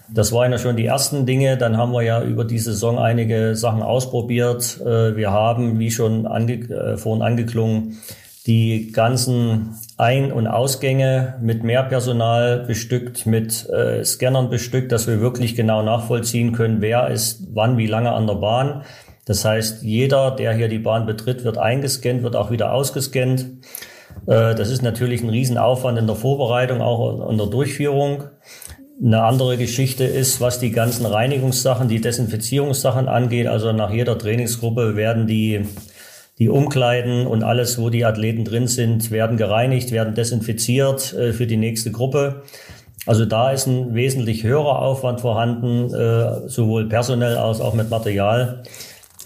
Das 0.08 0.32
waren 0.32 0.50
ja 0.50 0.56
schon 0.56 0.76
die 0.76 0.86
ersten 0.86 1.26
Dinge. 1.26 1.58
Dann 1.58 1.76
haben 1.76 1.92
wir 1.92 2.00
ja 2.00 2.22
über 2.22 2.46
die 2.46 2.58
Saison 2.58 2.98
einige 2.98 3.54
Sachen 3.54 3.82
ausprobiert. 3.82 4.80
Äh, 4.80 5.14
wir 5.14 5.30
haben, 5.30 5.78
wie 5.78 5.90
schon 5.90 6.26
ange, 6.26 6.54
äh, 6.70 6.96
vorhin 6.96 7.22
angeklungen, 7.22 7.98
die 8.46 8.92
ganzen 8.92 9.74
Ein- 9.98 10.32
und 10.32 10.46
Ausgänge 10.46 11.34
mit 11.42 11.64
mehr 11.64 11.82
Personal 11.82 12.60
bestückt, 12.60 13.26
mit 13.26 13.68
äh, 13.68 14.02
Scannern 14.06 14.48
bestückt, 14.48 14.90
dass 14.90 15.06
wir 15.06 15.20
wirklich 15.20 15.54
genau 15.54 15.82
nachvollziehen 15.82 16.52
können, 16.52 16.80
wer 16.80 17.08
ist 17.08 17.42
wann 17.52 17.76
wie 17.76 17.86
lange 17.86 18.12
an 18.12 18.26
der 18.26 18.36
Bahn. 18.36 18.84
Das 19.26 19.44
heißt, 19.44 19.82
jeder, 19.82 20.30
der 20.30 20.54
hier 20.54 20.68
die 20.68 20.78
Bahn 20.78 21.04
betritt, 21.04 21.44
wird 21.44 21.58
eingescannt, 21.58 22.22
wird 22.22 22.36
auch 22.36 22.50
wieder 22.50 22.72
ausgescannt. 22.72 23.42
Äh, 24.26 24.54
das 24.54 24.70
ist 24.70 24.82
natürlich 24.82 25.22
ein 25.22 25.28
Riesenaufwand 25.28 25.98
in 25.98 26.06
der 26.06 26.16
Vorbereitung, 26.16 26.80
auch 26.80 27.28
in 27.28 27.36
der 27.36 27.48
Durchführung. 27.48 28.24
Eine 29.04 29.24
andere 29.24 29.58
Geschichte 29.58 30.04
ist, 30.04 30.40
was 30.40 30.58
die 30.58 30.70
ganzen 30.70 31.04
Reinigungssachen, 31.04 31.88
die 31.88 32.00
Desinfizierungssachen 32.00 33.08
angeht. 33.08 33.48
Also 33.48 33.72
nach 33.72 33.90
jeder 33.90 34.16
Trainingsgruppe 34.16 34.96
werden 34.96 35.26
die, 35.26 35.66
die 36.38 36.48
Umkleiden 36.48 37.26
und 37.26 37.42
alles, 37.42 37.78
wo 37.80 37.90
die 37.90 38.04
Athleten 38.04 38.44
drin 38.44 38.68
sind, 38.68 39.10
werden 39.10 39.36
gereinigt, 39.36 39.90
werden 39.90 40.14
desinfiziert 40.14 41.12
äh, 41.14 41.32
für 41.32 41.48
die 41.48 41.56
nächste 41.56 41.90
Gruppe. 41.90 42.42
Also 43.06 43.24
da 43.24 43.50
ist 43.50 43.66
ein 43.66 43.94
wesentlich 43.94 44.44
höherer 44.44 44.80
Aufwand 44.82 45.20
vorhanden, 45.20 45.92
äh, 45.92 46.48
sowohl 46.48 46.88
personell 46.88 47.36
als 47.36 47.60
auch 47.60 47.74
mit 47.74 47.90
Material. 47.90 48.62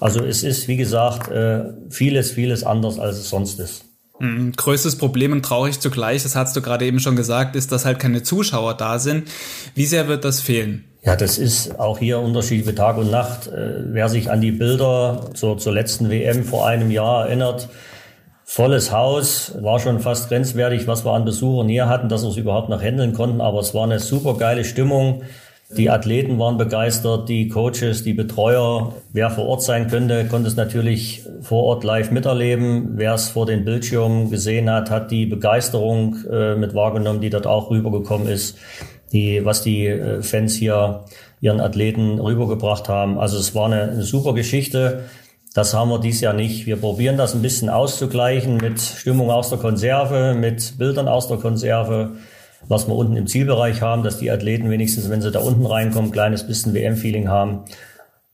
Also 0.01 0.25
es 0.25 0.43
ist, 0.43 0.67
wie 0.67 0.77
gesagt, 0.77 1.31
äh, 1.31 1.65
vieles, 1.91 2.33
vieles 2.33 2.65
anders, 2.65 2.99
als 2.99 3.19
es 3.19 3.29
sonst 3.29 3.61
ist. 3.61 3.85
Mhm. 4.19 4.53
Größtes 4.53 4.97
Problem 4.97 5.33
und 5.33 5.43
traurig 5.43 5.81
zugleich, 5.81 6.23
das 6.23 6.37
hast 6.37 6.57
du 6.57 6.63
gerade 6.63 6.85
eben 6.87 7.01
schon 7.01 7.17
gesagt, 7.17 7.57
ist, 7.57 7.73
dass 7.73 7.85
halt 7.85 7.99
keine 7.99 8.23
Zuschauer 8.23 8.75
da 8.75 8.99
sind. 8.99 9.29
Wie 9.75 9.87
sehr 9.87 10.09
wird 10.09 10.25
das 10.25 10.41
fehlen? 10.41 10.85
Ja, 11.03 11.17
das 11.17 11.39
ist 11.39 11.81
auch 11.81 11.99
hier 11.99 12.19
Unterschied 12.19 12.67
wie 12.67 12.75
Tag 12.75 12.99
und 12.99 13.11
Nacht. 13.11 13.47
Äh, 13.47 13.85
wer 13.93 14.09
sich 14.09 14.31
an 14.31 14.41
die 14.41 14.53
Bilder 14.53 15.31
zur, 15.35 15.57
zur 15.59 15.73
letzten 15.73 16.11
WM 16.11 16.45
vor 16.45 16.67
einem 16.67 16.91
Jahr 16.91 17.27
erinnert, 17.27 17.69
volles 18.45 18.93
Haus, 18.93 19.53
war 19.61 19.79
schon 19.79 20.01
fast 20.01 20.29
grenzwertig, 20.29 20.87
was 20.87 21.05
wir 21.05 21.13
an 21.13 21.25
Besuchern 21.25 21.69
hier 21.69 21.89
hatten, 21.89 22.09
dass 22.09 22.23
wir 22.23 22.31
es 22.31 22.37
überhaupt 22.37 22.69
noch 22.69 22.83
handeln 22.83 23.15
konnten, 23.15 23.41
aber 23.41 23.61
es 23.61 23.73
war 23.75 23.85
eine 23.85 24.01
super 24.01 24.37
geile 24.37 24.65
Stimmung. 24.65 25.23
Die 25.77 25.89
Athleten 25.89 26.37
waren 26.41 26.59
begeistert, 26.59 27.29
die 27.29 27.49
Coaches, 27.49 28.03
die 28.03 28.13
Betreuer. 28.13 28.93
Wer 29.13 29.31
vor 29.31 29.47
Ort 29.47 29.63
sein 29.63 29.87
könnte, 29.87 30.27
konnte 30.27 30.49
es 30.49 30.57
natürlich 30.57 31.23
vor 31.43 31.63
Ort 31.63 31.85
live 31.85 32.11
miterleben. 32.11 32.95
Wer 32.97 33.15
es 33.15 33.29
vor 33.29 33.47
den 33.47 33.65
Bildschirmen 33.65 34.31
gesehen 34.31 34.69
hat, 34.69 34.91
hat 34.91 35.13
die 35.13 35.27
Begeisterung 35.27 36.17
äh, 36.29 36.57
mit 36.57 36.75
wahrgenommen, 36.75 37.21
die 37.21 37.31
dort 37.31 37.47
auch 37.47 37.71
rübergekommen 37.71 38.27
ist. 38.27 38.59
Die, 39.13 39.45
was 39.45 39.63
die 39.63 39.87
äh, 39.87 40.23
Fans 40.23 40.57
hier 40.57 41.05
ihren 41.41 41.61
Athleten 41.61 42.19
rübergebracht 42.19 42.89
haben. 42.89 43.19
Also 43.21 43.39
es 43.39 43.55
war 43.55 43.67
eine, 43.67 43.83
eine 43.83 44.03
super 44.03 44.35
Geschichte. 44.35 45.05
Das 45.55 45.73
haben 45.73 45.91
wir 45.91 46.01
dieses 46.01 46.21
Jahr 46.21 46.35
nicht. 46.35 46.67
Wir 46.67 46.77
probieren 46.77 47.17
das 47.17 47.35
ein 47.35 47.43
bisschen 47.43 47.69
auszugleichen 47.69 48.57
mit 48.57 48.81
Stimmung 48.81 49.31
aus 49.31 49.51
der 49.51 49.59
Konserve, 49.59 50.35
mit 50.35 50.79
Bildern 50.79 51.07
aus 51.07 51.29
der 51.29 51.39
Konserve 51.39 52.13
was 52.69 52.87
wir 52.87 52.95
unten 52.95 53.17
im 53.17 53.27
Zielbereich 53.27 53.83
haben, 53.83 54.03
dass 54.03 54.19
die 54.19 54.31
Athleten 54.31 54.71
wenigstens, 54.71 55.11
wenn 55.11 55.23
sie 55.23 55.31
da 55.31 55.41
unten 55.41 55.67
reinkommen, 55.67 56.11
kleines 56.11 56.47
bisschen 56.47 56.75
WM-Feeling 56.75 57.29
haben. 57.29 57.65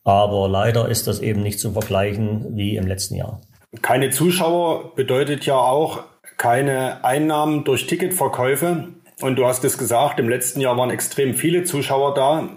Aber 0.05 0.49
leider 0.49 0.89
ist 0.89 1.07
das 1.07 1.21
eben 1.21 1.43
nicht 1.43 1.59
zu 1.59 1.73
vergleichen 1.73 2.57
wie 2.57 2.77
im 2.77 2.87
letzten 2.87 3.17
Jahr. 3.17 3.41
Keine 3.83 4.11
Zuschauer 4.11 4.95
bedeutet 4.95 5.47
ja 5.47 5.57
auch 5.57 6.05
keine 6.37 7.05
Einnahmen 7.05 7.65
durch 7.65 7.87
Ticketverkäufe. 7.87 8.89
Und 9.21 9.37
du 9.37 9.47
hast 9.47 9.65
es 9.65 9.79
gesagt, 9.79 10.21
im 10.21 10.29
letzten 10.29 10.61
Jahr 10.61 10.77
waren 10.77 10.91
extrem 10.91 11.35
viele 11.35 11.65
Zuschauer 11.65 12.15
da, 12.15 12.49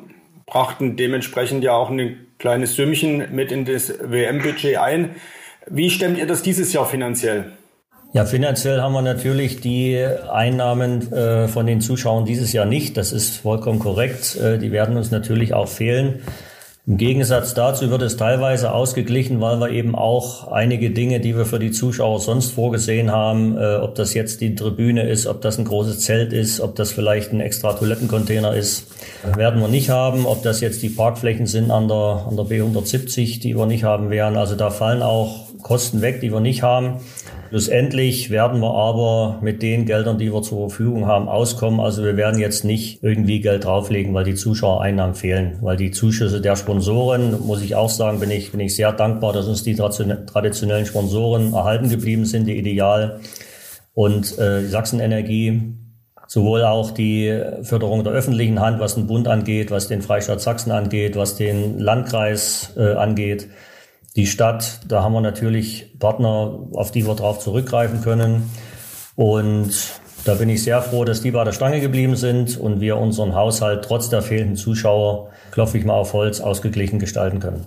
brachten 0.46 0.96
dementsprechend 0.98 1.64
ja 1.64 1.74
auch 1.74 1.90
ein 1.90 2.28
kleines 2.38 2.76
Sümmchen 2.76 3.34
mit 3.34 3.52
in 3.52 3.66
das 3.66 3.94
WM-Budget 4.00 4.78
ein. 4.78 5.16
Wie 5.68 5.90
stemmt 5.90 6.18
ihr 6.18 6.28
das 6.28 6.42
dieses 6.42 6.74
Jahr 6.74 6.86
finanziell? 6.86 7.54
Ja, 8.12 8.26
finanziell 8.26 8.82
haben 8.82 8.94
wir 8.94 9.04
natürlich 9.04 9.62
die 9.62 10.04
Einnahmen 10.32 11.14
äh, 11.14 11.48
von 11.48 11.68
den 11.68 11.80
Zuschauern 11.80 12.26
dieses 12.26 12.54
Jahr 12.54 12.66
nicht. 12.66 12.98
Das 12.98 13.12
ist 13.12 13.38
vollkommen 13.38 13.78
korrekt. 13.78 14.36
Äh, 14.36 14.58
die 14.58 14.72
werden 14.72 14.98
uns 14.98 15.12
natürlich 15.12 15.54
auch 15.54 15.68
fehlen. 15.68 16.22
Im 16.88 16.98
Gegensatz 16.98 17.54
dazu 17.54 17.92
wird 17.92 18.02
es 18.02 18.18
teilweise 18.18 18.72
ausgeglichen, 18.72 19.42
weil 19.42 19.60
wir 19.60 19.70
eben 19.70 19.94
auch 19.94 20.52
einige 20.52 20.90
Dinge, 20.90 21.20
die 21.20 21.38
wir 21.38 21.46
für 21.46 21.60
die 21.60 21.70
Zuschauer 21.70 22.20
sonst 22.20 22.52
vorgesehen 22.52 23.12
haben, 23.12 23.56
äh, 23.60 23.76
ob 23.76 23.94
das 23.94 24.16
jetzt 24.16 24.42
die 24.42 24.56
Tribüne 24.56 25.08
ist, 25.08 25.28
ob 25.28 25.42
das 25.42 25.60
ein 25.60 25.66
großes 25.66 26.00
Zelt 26.00 26.34
ist, 26.34 26.62
ob 26.62 26.76
das 26.76 26.92
vielleicht 26.92 27.32
ein 27.32 27.42
extra 27.42 27.74
Toilettencontainer 27.74 28.56
ist, 28.56 28.88
werden 29.36 29.62
wir 29.62 29.68
nicht 29.68 29.92
haben. 29.92 30.26
Ob 30.26 30.42
das 30.42 30.62
jetzt 30.62 30.82
die 30.82 30.90
Parkflächen 30.90 31.46
sind 31.46 31.70
an 31.70 31.88
der, 31.88 32.26
an 32.28 32.36
der 32.36 32.46
B170, 32.46 33.40
die 33.40 33.56
wir 33.56 33.68
nicht 33.68 33.84
haben 33.84 34.10
werden. 34.10 34.36
Also 34.36 34.56
da 34.56 34.72
fallen 34.72 35.04
auch 35.04 35.46
Kosten 35.62 36.02
weg, 36.02 36.22
die 36.22 36.32
wir 36.32 36.40
nicht 36.40 36.64
haben. 36.64 37.02
Schlussendlich 37.50 38.30
werden 38.30 38.60
wir 38.60 38.76
aber 38.76 39.40
mit 39.42 39.64
den 39.64 39.88
Geldern, 39.88 40.20
die 40.20 40.32
wir 40.32 40.44
zur 40.44 40.70
Verfügung 40.70 41.08
haben, 41.08 41.28
auskommen. 41.28 41.80
Also 41.80 42.04
wir 42.04 42.16
werden 42.16 42.40
jetzt 42.40 42.64
nicht 42.64 43.04
irgendwie 43.04 43.42
Geld 43.42 43.66
drauflegen, 43.66 44.14
weil 44.14 44.24
die 44.24 44.36
Zuschauereinnahmen 44.36 45.16
fehlen. 45.16 45.58
Weil 45.62 45.76
die 45.76 45.90
Zuschüsse 45.90 46.42
der 46.42 46.56
Sponsoren, 46.56 47.44
muss 47.48 47.64
ich 47.64 47.74
auch 47.74 47.90
sagen, 47.90 48.20
bin 48.20 48.30
ich, 48.30 48.52
bin 48.52 48.60
ich 48.60 48.76
sehr 48.76 48.92
dankbar, 48.92 49.34
dass 49.34 49.48
uns 49.48 49.64
die 49.64 49.74
traditionellen 49.74 50.86
Sponsoren 50.86 51.54
erhalten 51.54 51.90
geblieben 51.90 52.26
sind, 52.26 52.46
die 52.46 52.56
Ideal 52.56 53.20
und 53.96 54.38
äh, 54.38 54.68
Sachsenenergie. 54.68 55.74
Sowohl 56.28 56.62
auch 56.64 56.92
die 56.92 57.36
Förderung 57.64 58.04
der 58.04 58.14
öffentlichen 58.14 58.60
Hand, 58.60 58.80
was 58.80 58.94
den 58.94 59.08
Bund 59.08 59.28
angeht, 59.28 59.72
was 59.72 59.88
den 59.88 60.04
Freistaat 60.04 60.40
Sachsen 60.40 60.70
angeht, 60.70 61.16
was 61.16 61.36
den 61.36 61.80
Landkreis 61.80 62.74
äh, 62.78 62.94
angeht 62.94 63.48
die 64.20 64.28
Stadt, 64.28 64.82
da 64.86 65.02
haben 65.02 65.14
wir 65.14 65.22
natürlich 65.22 65.98
Partner, 65.98 66.60
auf 66.74 66.92
die 66.92 67.08
wir 67.08 67.16
darauf 67.16 67.40
zurückgreifen 67.40 68.02
können. 68.02 68.50
Und 69.16 69.72
da 70.26 70.34
bin 70.34 70.50
ich 70.50 70.62
sehr 70.62 70.82
froh, 70.82 71.06
dass 71.06 71.22
die 71.22 71.32
bei 71.32 71.46
der 71.46 71.54
Stange 71.54 71.80
geblieben 71.80 72.18
sind 72.18 72.58
und 72.58 72.82
wir 72.82 72.98
unseren 72.98 73.34
Haushalt 73.34 73.86
trotz 73.86 74.10
der 74.10 74.22
fehlenden 74.22 74.58
Zuschauer, 74.58 75.30
klopfe 75.52 75.78
ich 75.78 75.86
mal 75.86 75.94
auf 75.94 76.12
Holz, 76.12 76.42
ausgeglichen 76.42 77.00
gestalten 77.00 77.40
können. 77.40 77.66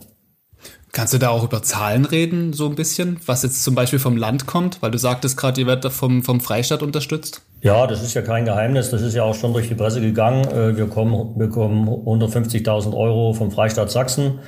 Kannst 0.95 1.15
du 1.15 1.19
da 1.19 1.31
auch 1.31 1.43
über 1.43 1.63
Zahlen 1.63 2.05
reden, 2.05 2.53
so 2.53 2.69
ein 2.69 2.75
bisschen, 2.75 3.19
was 3.25 3.43
jetzt 3.43 3.65
zum 3.65 3.75
Beispiel 3.75 3.99
vom 3.99 4.15
Land 4.15 4.47
kommt? 4.47 4.83
Weil 4.83 4.91
du 4.91 4.99
sagtest 4.99 5.39
gerade, 5.39 5.63
ihr 5.63 5.67
werdet 5.67 5.91
vom, 5.91 6.23
vom 6.23 6.39
Freistaat 6.43 6.83
unterstützt. 6.83 7.41
Ja, 7.63 7.87
das 7.87 8.03
ist 8.03 8.13
ja 8.13 8.21
kein 8.21 8.45
Geheimnis. 8.45 8.91
Das 8.91 9.01
ist 9.01 9.15
ja 9.15 9.23
auch 9.23 9.35
schon 9.35 9.55
durch 9.55 9.69
die 9.69 9.75
Presse 9.75 10.03
gegangen. 10.03 10.45
Äh, 10.45 10.77
wir 10.77 10.89
kommen, 10.89 11.39
bekommen 11.39 11.89
150.000 11.89 12.95
Euro 12.95 13.33
vom 13.33 13.51
Freistaat 13.51 13.91
Sachsen, 13.91 14.41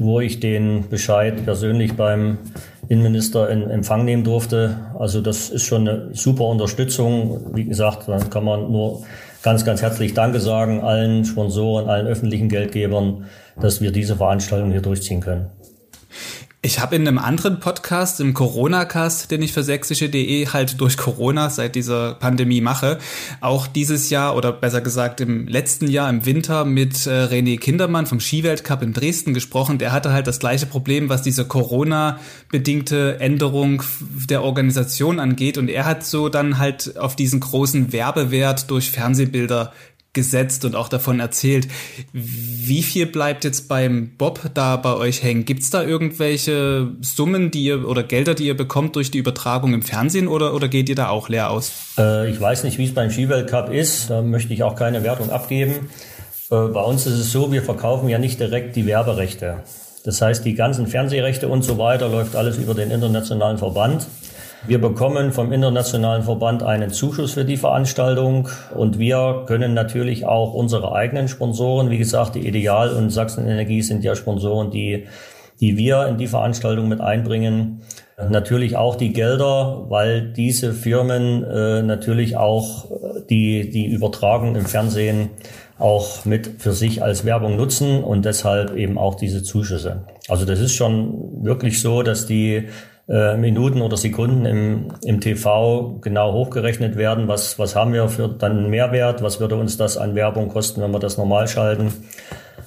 wo 0.00 0.18
ich 0.18 0.40
den 0.40 0.88
Bescheid 0.88 1.44
persönlich 1.44 1.94
beim 1.94 2.38
Innenminister 2.88 3.48
in 3.48 3.70
Empfang 3.70 4.04
nehmen 4.04 4.24
durfte. 4.24 4.90
Also 4.98 5.20
das 5.20 5.50
ist 5.50 5.62
schon 5.62 5.86
eine 5.86 6.08
super 6.14 6.46
Unterstützung. 6.46 7.54
Wie 7.54 7.64
gesagt, 7.64 8.08
dann 8.08 8.28
kann 8.28 8.42
man 8.42 8.72
nur 8.72 9.04
ganz, 9.42 9.64
ganz 9.64 9.82
herzlich 9.82 10.14
Danke 10.14 10.40
sagen 10.40 10.80
allen 10.80 11.24
Sponsoren, 11.24 11.88
allen 11.88 12.08
öffentlichen 12.08 12.48
Geldgebern, 12.48 13.26
dass 13.60 13.80
wir 13.80 13.92
diese 13.92 14.16
Veranstaltung 14.16 14.72
hier 14.72 14.82
durchziehen 14.82 15.20
können. 15.20 15.50
Ich 16.66 16.80
habe 16.80 16.96
in 16.96 17.06
einem 17.06 17.18
anderen 17.18 17.60
Podcast, 17.60 18.18
im 18.18 18.34
Corona-Cast, 18.34 19.30
den 19.30 19.40
ich 19.40 19.52
für 19.52 19.62
sächsische.de 19.62 20.48
halt 20.48 20.80
durch 20.80 20.96
Corona 20.96 21.48
seit 21.48 21.76
dieser 21.76 22.14
Pandemie 22.14 22.60
mache, 22.60 22.98
auch 23.40 23.68
dieses 23.68 24.10
Jahr 24.10 24.34
oder 24.34 24.52
besser 24.52 24.80
gesagt 24.80 25.20
im 25.20 25.46
letzten 25.46 25.86
Jahr 25.86 26.10
im 26.10 26.26
Winter 26.26 26.64
mit 26.64 27.06
äh, 27.06 27.26
René 27.26 27.60
Kindermann 27.60 28.06
vom 28.06 28.18
Skiweltcup 28.18 28.82
in 28.82 28.92
Dresden 28.92 29.32
gesprochen. 29.32 29.78
Der 29.78 29.92
hatte 29.92 30.12
halt 30.12 30.26
das 30.26 30.40
gleiche 30.40 30.66
Problem, 30.66 31.08
was 31.08 31.22
diese 31.22 31.44
Corona-bedingte 31.44 33.20
Änderung 33.20 33.84
der 34.28 34.42
Organisation 34.42 35.20
angeht. 35.20 35.58
Und 35.58 35.68
er 35.68 35.84
hat 35.84 36.04
so 36.04 36.28
dann 36.28 36.58
halt 36.58 36.96
auf 36.96 37.14
diesen 37.14 37.38
großen 37.38 37.92
Werbewert 37.92 38.68
durch 38.72 38.90
Fernsehbilder 38.90 39.72
gesetzt 40.16 40.64
und 40.64 40.74
auch 40.74 40.88
davon 40.88 41.20
erzählt. 41.20 41.68
Wie 42.12 42.82
viel 42.82 43.06
bleibt 43.06 43.44
jetzt 43.44 43.68
beim 43.68 44.16
Bob 44.18 44.40
da 44.54 44.76
bei 44.76 44.94
euch 44.94 45.22
hängen? 45.22 45.44
Gibt 45.44 45.62
es 45.62 45.70
da 45.70 45.84
irgendwelche 45.84 46.88
Summen, 47.00 47.52
die 47.52 47.62
ihr 47.62 47.86
oder 47.86 48.02
Gelder, 48.02 48.34
die 48.34 48.46
ihr 48.46 48.56
bekommt 48.56 48.96
durch 48.96 49.12
die 49.12 49.18
Übertragung 49.18 49.72
im 49.74 49.82
Fernsehen 49.82 50.26
oder, 50.26 50.54
oder 50.54 50.66
geht 50.66 50.88
ihr 50.88 50.96
da 50.96 51.10
auch 51.10 51.28
leer 51.28 51.50
aus? 51.50 51.70
Äh, 51.96 52.28
ich 52.30 52.40
weiß 52.40 52.64
nicht, 52.64 52.78
wie 52.78 52.86
es 52.86 52.94
beim 52.94 53.10
Skiweltcup 53.10 53.70
ist. 53.70 54.10
Da 54.10 54.22
möchte 54.22 54.52
ich 54.52 54.64
auch 54.64 54.74
keine 54.74 55.04
Wertung 55.04 55.30
abgeben. 55.30 55.88
Äh, 56.50 56.56
bei 56.68 56.82
uns 56.82 57.06
ist 57.06 57.14
es 57.14 57.30
so, 57.30 57.52
wir 57.52 57.62
verkaufen 57.62 58.08
ja 58.08 58.18
nicht 58.18 58.40
direkt 58.40 58.74
die 58.74 58.86
Werberechte. 58.86 59.62
Das 60.04 60.22
heißt, 60.22 60.44
die 60.44 60.54
ganzen 60.54 60.86
Fernsehrechte 60.86 61.48
und 61.48 61.62
so 61.62 61.78
weiter 61.78 62.08
läuft 62.08 62.36
alles 62.36 62.58
über 62.58 62.74
den 62.74 62.90
internationalen 62.90 63.58
Verband. 63.58 64.06
Wir 64.68 64.80
bekommen 64.80 65.30
vom 65.30 65.52
internationalen 65.52 66.24
Verband 66.24 66.64
einen 66.64 66.90
Zuschuss 66.90 67.34
für 67.34 67.44
die 67.44 67.56
Veranstaltung 67.56 68.48
und 68.74 68.98
wir 68.98 69.44
können 69.46 69.74
natürlich 69.74 70.26
auch 70.26 70.54
unsere 70.54 70.92
eigenen 70.92 71.28
Sponsoren, 71.28 71.88
wie 71.90 71.98
gesagt, 71.98 72.34
die 72.34 72.48
Ideal 72.48 72.90
und 72.90 73.10
Sachsenenergie 73.10 73.82
sind 73.82 74.02
ja 74.02 74.16
Sponsoren, 74.16 74.72
die, 74.72 75.06
die 75.60 75.76
wir 75.76 76.08
in 76.08 76.18
die 76.18 76.26
Veranstaltung 76.26 76.88
mit 76.88 77.00
einbringen. 77.00 77.82
Natürlich 78.28 78.76
auch 78.76 78.96
die 78.96 79.12
Gelder, 79.12 79.84
weil 79.88 80.32
diese 80.32 80.72
Firmen 80.72 81.44
äh, 81.44 81.82
natürlich 81.82 82.36
auch 82.36 82.86
die, 83.30 83.70
die 83.70 83.86
Übertragung 83.86 84.56
im 84.56 84.66
Fernsehen 84.66 85.30
auch 85.78 86.24
mit 86.24 86.60
für 86.60 86.72
sich 86.72 87.04
als 87.04 87.24
Werbung 87.24 87.56
nutzen 87.56 88.02
und 88.02 88.24
deshalb 88.24 88.74
eben 88.74 88.98
auch 88.98 89.14
diese 89.14 89.42
Zuschüsse. 89.44 90.06
Also 90.28 90.44
das 90.44 90.58
ist 90.58 90.72
schon 90.72 91.44
wirklich 91.44 91.80
so, 91.80 92.02
dass 92.02 92.26
die 92.26 92.68
äh, 93.08 93.36
Minuten 93.36 93.82
oder 93.82 93.96
Sekunden 93.96 94.44
im, 94.46 94.88
im 95.04 95.20
TV 95.20 95.98
genau 96.00 96.32
hochgerechnet 96.32 96.96
werden. 96.96 97.28
Was, 97.28 97.58
was 97.58 97.76
haben 97.76 97.92
wir 97.92 98.08
für 98.08 98.28
dann 98.28 98.58
einen 98.58 98.70
Mehrwert? 98.70 99.22
Was 99.22 99.40
würde 99.40 99.56
uns 99.56 99.76
das 99.76 99.96
an 99.96 100.14
Werbung 100.14 100.48
kosten, 100.48 100.82
wenn 100.82 100.90
wir 100.90 100.98
das 100.98 101.16
normal 101.16 101.46
schalten? 101.46 101.92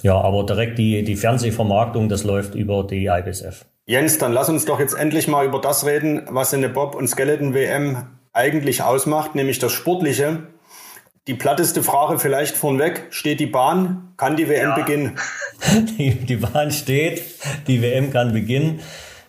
Ja, 0.01 0.19
aber 0.19 0.46
direkt 0.46 0.77
die, 0.77 1.03
die 1.03 1.15
Fernsehvermarktung, 1.17 2.08
das 2.08 2.24
läuft 2.24 2.55
über 2.55 2.86
die 2.86 3.08
IBSF. 3.08 3.65
Jens, 3.86 4.17
dann 4.17 4.31
lass 4.31 4.50
uns 4.50 4.65
doch 4.65 4.79
jetzt 4.79 4.93
endlich 4.93 5.27
mal 5.27 5.46
über 5.46 5.60
das 5.60 5.86
reden, 5.86 6.22
was 6.29 6.53
in 6.53 6.62
der 6.62 6.69
Bob- 6.69 6.96
und 6.96 7.08
Skeleton-WM 7.08 8.05
eigentlich 8.31 8.84
ausmacht, 8.84 9.36
nämlich 9.36 9.60
das 9.60 9.72
Sportliche. 9.72 10.43
Die 11.27 11.34
platteste 11.34 11.84
Frage 11.84 12.17
vielleicht 12.17 12.55
vornweg, 12.55 13.08
steht 13.10 13.39
die 13.39 13.46
Bahn? 13.46 14.13
Kann 14.15 14.38
die 14.38 14.48
WM 14.48 14.69
ja. 14.69 14.75
beginnen? 14.75 15.17
Die, 15.98 16.12
die 16.12 16.38
Bahn 16.38 16.72
steht, 16.72 17.22
die 17.67 17.81
WM 17.81 18.12
kann 18.13 18.31
beginnen. 18.31 18.79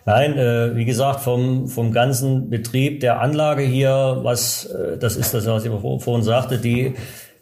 Nein, 0.05 0.37
äh, 0.37 0.75
wie 0.75 0.85
gesagt, 0.85 1.21
vom, 1.21 1.67
vom 1.67 1.91
ganzen 1.91 2.49
Betrieb 2.49 3.01
der 3.01 3.21
Anlage 3.21 3.61
hier, 3.61 4.19
was, 4.23 4.65
äh, 4.65 4.97
das 4.97 5.15
ist 5.15 5.33
das, 5.33 5.45
was 5.45 5.63
ich 5.63 5.71
vorhin 5.71 6.23
sagte, 6.23 6.57
die, 6.57 6.95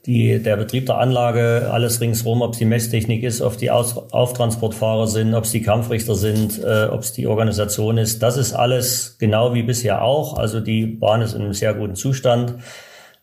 die, 0.06 0.42
der 0.42 0.58
Betrieb 0.58 0.86
der 0.86 0.98
Anlage, 0.98 1.70
alles 1.72 2.02
ringsrum, 2.02 2.42
ob 2.42 2.54
es 2.54 2.60
die 2.60 2.66
Messtechnik 2.66 3.24
ist, 3.24 3.42
ob 3.42 3.58
die 3.58 3.72
Aus 3.72 3.98
Auftransportfahrer 4.12 5.08
sind, 5.08 5.34
ob 5.36 5.46
es 5.46 5.52
die 5.52 5.62
Kampfrichter 5.62 6.16
sind, 6.16 6.62
äh, 6.64 6.86
ob 6.86 7.02
es 7.02 7.14
die 7.14 7.28
Organisation 7.28 7.98
ist, 7.98 8.22
das 8.24 8.36
ist 8.36 8.54
alles 8.54 9.18
genau 9.20 9.54
wie 9.54 9.64
bisher 9.64 10.02
auch. 10.02 10.38
Also 10.38 10.60
die 10.60 10.86
Bahn 10.86 11.22
ist 11.22 11.34
in 11.34 11.42
einem 11.44 11.54
sehr 11.54 11.74
guten 11.74 11.96
Zustand. 11.96 12.56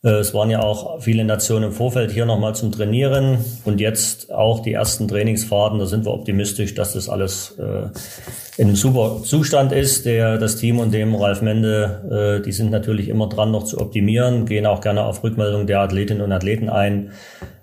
Äh, 0.04 0.18
es 0.18 0.34
waren 0.34 0.50
ja 0.50 0.60
auch 0.60 1.00
viele 1.00 1.24
Nationen 1.24 1.66
im 1.66 1.72
Vorfeld 1.72 2.10
hier 2.10 2.26
nochmal 2.26 2.54
zum 2.54 2.72
Trainieren 2.72 3.38
und 3.64 3.80
jetzt 3.80 4.32
auch 4.32 4.60
die 4.60 4.72
ersten 4.72 5.08
Trainingsfahrten. 5.08 5.78
Da 5.78 5.86
sind 5.86 6.04
wir 6.04 6.12
optimistisch, 6.12 6.74
dass 6.74 6.92
das 6.92 7.08
alles 7.08 7.56
äh, 7.58 7.88
in 8.56 8.68
einem 8.68 8.76
super 8.76 9.20
Zustand 9.24 9.72
ist. 9.72 10.06
Der, 10.06 10.38
das 10.38 10.56
Team 10.56 10.78
und 10.78 10.92
dem 10.92 11.14
Ralf 11.14 11.42
Mende, 11.42 12.38
äh, 12.40 12.44
die 12.44 12.52
sind 12.52 12.70
natürlich 12.70 13.08
immer 13.08 13.28
dran, 13.28 13.50
noch 13.50 13.64
zu 13.64 13.80
optimieren, 13.80 14.46
gehen 14.46 14.66
auch 14.66 14.80
gerne 14.80 15.04
auf 15.04 15.22
Rückmeldung 15.22 15.66
der 15.66 15.80
Athletinnen 15.80 16.22
und 16.22 16.32
Athleten 16.32 16.68
ein. 16.68 17.12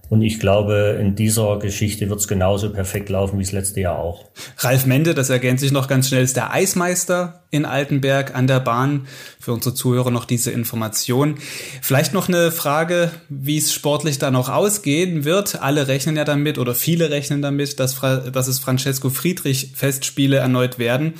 Und 0.09 0.21
ich 0.21 0.39
glaube, 0.39 0.97
in 0.99 1.15
dieser 1.15 1.57
Geschichte 1.59 2.09
wird 2.09 2.19
es 2.19 2.27
genauso 2.27 2.71
perfekt 2.71 3.09
laufen 3.09 3.39
wie 3.39 3.43
das 3.43 3.51
letzte 3.51 3.81
Jahr 3.81 3.97
auch. 3.97 4.25
Ralf 4.57 4.85
Mende, 4.85 5.15
das 5.15 5.29
ergänzt 5.29 5.61
sich 5.61 5.71
noch 5.71 5.87
ganz 5.87 6.07
schnell, 6.09 6.23
ist 6.23 6.35
der 6.35 6.51
Eismeister 6.51 7.43
in 7.49 7.65
Altenberg 7.65 8.35
an 8.35 8.45
der 8.45 8.59
Bahn. 8.59 9.07
Für 9.39 9.53
unsere 9.53 9.73
Zuhörer 9.73 10.11
noch 10.11 10.25
diese 10.25 10.51
Information. 10.51 11.35
Vielleicht 11.81 12.13
noch 12.13 12.27
eine 12.27 12.51
Frage, 12.51 13.11
wie 13.29 13.57
es 13.57 13.73
sportlich 13.73 14.19
da 14.19 14.29
noch 14.29 14.49
ausgehen 14.49 15.23
wird. 15.23 15.61
Alle 15.61 15.87
rechnen 15.87 16.15
ja 16.15 16.25
damit 16.25 16.57
oder 16.57 16.75
viele 16.75 17.09
rechnen 17.09 17.41
damit, 17.41 17.79
dass, 17.79 17.99
dass 17.99 18.47
es 18.47 18.59
Francesco 18.59 19.09
Friedrich 19.09 19.71
Festspiele 19.73 20.37
erneut 20.37 20.79
werden. 20.79 21.15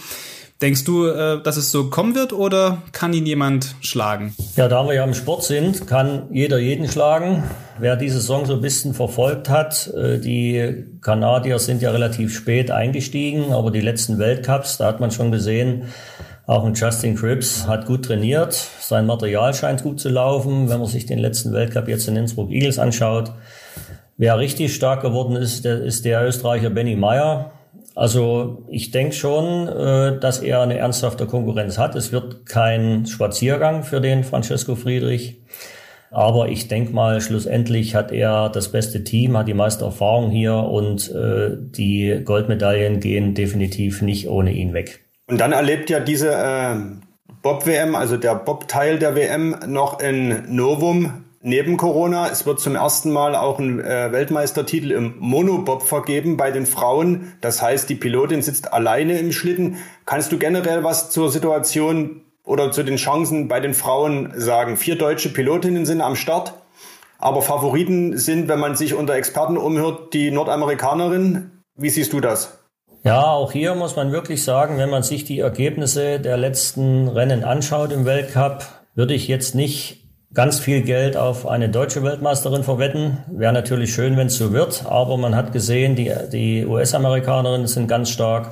Denkst 0.61 0.85
du, 0.85 1.07
äh, 1.07 1.41
dass 1.43 1.57
es 1.57 1.71
so 1.71 1.89
kommen 1.89 2.15
wird 2.15 2.31
oder 2.31 2.83
kann 2.91 3.11
ihn 3.13 3.25
jemand 3.25 3.75
schlagen? 3.81 4.33
Ja, 4.55 4.67
da 4.67 4.85
wir 4.85 4.93
ja 4.93 5.03
im 5.03 5.13
Sport 5.13 5.43
sind, 5.43 5.87
kann 5.87 6.27
jeder 6.31 6.57
jeden 6.57 6.87
schlagen. 6.87 7.43
Wer 7.79 7.95
diese 7.95 8.21
Saison 8.21 8.45
so 8.45 8.53
ein 8.53 8.61
bisschen 8.61 8.93
verfolgt 8.93 9.49
hat, 9.49 9.93
äh, 9.93 10.19
die 10.19 10.85
Kanadier 11.01 11.59
sind 11.59 11.81
ja 11.81 11.91
relativ 11.91 12.33
spät 12.33 12.71
eingestiegen, 12.71 13.51
aber 13.51 13.71
die 13.71 13.81
letzten 13.81 14.19
Weltcups, 14.19 14.77
da 14.77 14.87
hat 14.87 14.99
man 14.99 15.11
schon 15.11 15.31
gesehen, 15.31 15.87
auch 16.45 16.65
ein 16.65 16.73
Justin 16.73 17.15
Cripps 17.15 17.67
hat 17.67 17.85
gut 17.85 18.05
trainiert. 18.05 18.53
Sein 18.81 19.05
Material 19.05 19.53
scheint 19.53 19.81
gut 19.81 20.01
zu 20.01 20.09
laufen. 20.09 20.69
Wenn 20.69 20.79
man 20.79 20.87
sich 20.87 21.05
den 21.05 21.19
letzten 21.19 21.53
Weltcup 21.53 21.87
jetzt 21.87 22.07
in 22.09 22.17
Innsbruck 22.17 22.51
Eagles 22.51 22.79
anschaut, 22.79 23.31
wer 24.17 24.37
richtig 24.37 24.75
stark 24.75 25.01
geworden 25.01 25.37
ist, 25.37 25.63
der, 25.63 25.81
ist 25.81 26.03
der 26.03 26.25
Österreicher 26.25 26.69
Benny 26.69 26.97
Meyer. 26.97 27.52
Also 27.95 28.63
ich 28.69 28.91
denke 28.91 29.13
schon, 29.13 29.67
äh, 29.67 30.19
dass 30.19 30.39
er 30.39 30.61
eine 30.61 30.77
ernsthafte 30.77 31.27
Konkurrenz 31.27 31.77
hat. 31.77 31.95
Es 31.95 32.11
wird 32.11 32.45
kein 32.45 33.05
Spaziergang 33.05 33.83
für 33.83 34.01
den 34.01 34.23
Francesco 34.23 34.75
Friedrich. 34.75 35.41
Aber 36.09 36.47
ich 36.47 36.67
denke 36.67 36.93
mal, 36.93 37.21
schlussendlich 37.21 37.95
hat 37.95 38.11
er 38.11 38.49
das 38.49 38.71
beste 38.71 39.03
Team, 39.03 39.35
hat 39.35 39.47
die 39.47 39.55
meiste 39.55 39.85
Erfahrung 39.85 40.29
hier 40.29 40.55
und 40.55 41.09
äh, 41.11 41.57
die 41.57 42.21
Goldmedaillen 42.23 42.99
gehen 42.99 43.33
definitiv 43.33 44.03
nicht 44.03 44.29
ohne 44.29 44.53
ihn 44.53 44.73
weg. 44.73 45.03
Und 45.27 45.41
dann 45.41 45.53
erlebt 45.53 45.89
ja 45.89 45.99
diese 45.99 46.31
äh, 46.31 46.75
Bob-WM, 47.41 47.95
also 47.95 48.17
der 48.17 48.35
Bob-Teil 48.35 48.99
der 48.99 49.15
WM, 49.15 49.55
noch 49.65 49.99
in 49.99 50.43
Novum 50.55 51.25
neben 51.43 51.77
Corona. 51.77 52.29
Es 52.29 52.45
wird 52.47 52.59
zum 52.59 52.75
ersten 52.75 53.11
Mal 53.11 53.35
auch 53.35 53.59
ein 53.59 53.79
äh, 53.79 54.11
Weltmeistertitel 54.11 54.91
im 54.91 55.15
Monobob 55.19 55.83
vergeben 55.83 56.37
bei 56.37 56.49
den 56.49 56.65
Frauen. 56.65 57.33
Das 57.41 57.61
heißt, 57.61 57.87
die 57.89 57.95
Pilotin 57.95 58.41
sitzt 58.41 58.73
alleine 58.73 59.19
im 59.19 59.31
Schlitten. 59.31 59.77
Kannst 60.05 60.31
du 60.31 60.39
generell 60.39 60.83
was 60.83 61.11
zur 61.11 61.29
Situation 61.31 62.21
oder 62.45 62.71
zu 62.71 62.83
den 62.83 62.95
Chancen 62.95 63.47
bei 63.47 63.59
den 63.59 63.73
Frauen 63.73 64.33
sagen? 64.35 64.77
Vier 64.77 64.97
deutsche 64.97 65.29
Pilotinnen 65.29 65.85
sind 65.85 66.01
am 66.01 66.15
Start. 66.15 66.53
Aber 67.19 67.41
Favoriten 67.41 68.17
sind, 68.17 68.47
wenn 68.47 68.59
man 68.59 68.75
sich 68.75 68.95
unter 68.95 69.13
Experten 69.13 69.57
umhört, 69.57 70.13
die 70.13 70.31
Nordamerikanerinnen. 70.31 71.63
Wie 71.75 71.89
siehst 71.89 72.11
du 72.11 72.19
das? 72.19 72.59
Ja, 73.05 73.31
auch 73.31 73.51
hier 73.51 73.75
muss 73.75 73.95
man 73.95 74.11
wirklich 74.11 74.43
sagen, 74.43 74.77
wenn 74.77 74.89
man 74.89 75.03
sich 75.03 75.25
die 75.25 75.39
Ergebnisse 75.39 76.19
der 76.19 76.37
letzten 76.37 77.09
Rennen 77.09 77.43
anschaut 77.43 77.91
im 77.91 78.05
Weltcup, 78.05 78.65
würde 78.95 79.13
ich 79.13 79.27
jetzt 79.27 79.55
nicht 79.55 80.02
ganz 80.33 80.59
viel 80.59 80.81
Geld 80.81 81.15
auf 81.15 81.47
eine 81.47 81.69
deutsche 81.69 82.03
Weltmeisterin 82.03 82.63
verwetten. 82.63 83.19
Wäre 83.31 83.53
natürlich 83.53 83.93
schön, 83.93 84.17
wenn 84.17 84.27
es 84.27 84.37
so 84.37 84.51
wird, 84.51 84.85
aber 84.87 85.17
man 85.17 85.35
hat 85.35 85.51
gesehen, 85.51 85.95
die, 85.95 86.11
die 86.31 86.65
US-Amerikanerinnen 86.65 87.67
sind 87.67 87.87
ganz 87.87 88.09
stark. 88.09 88.51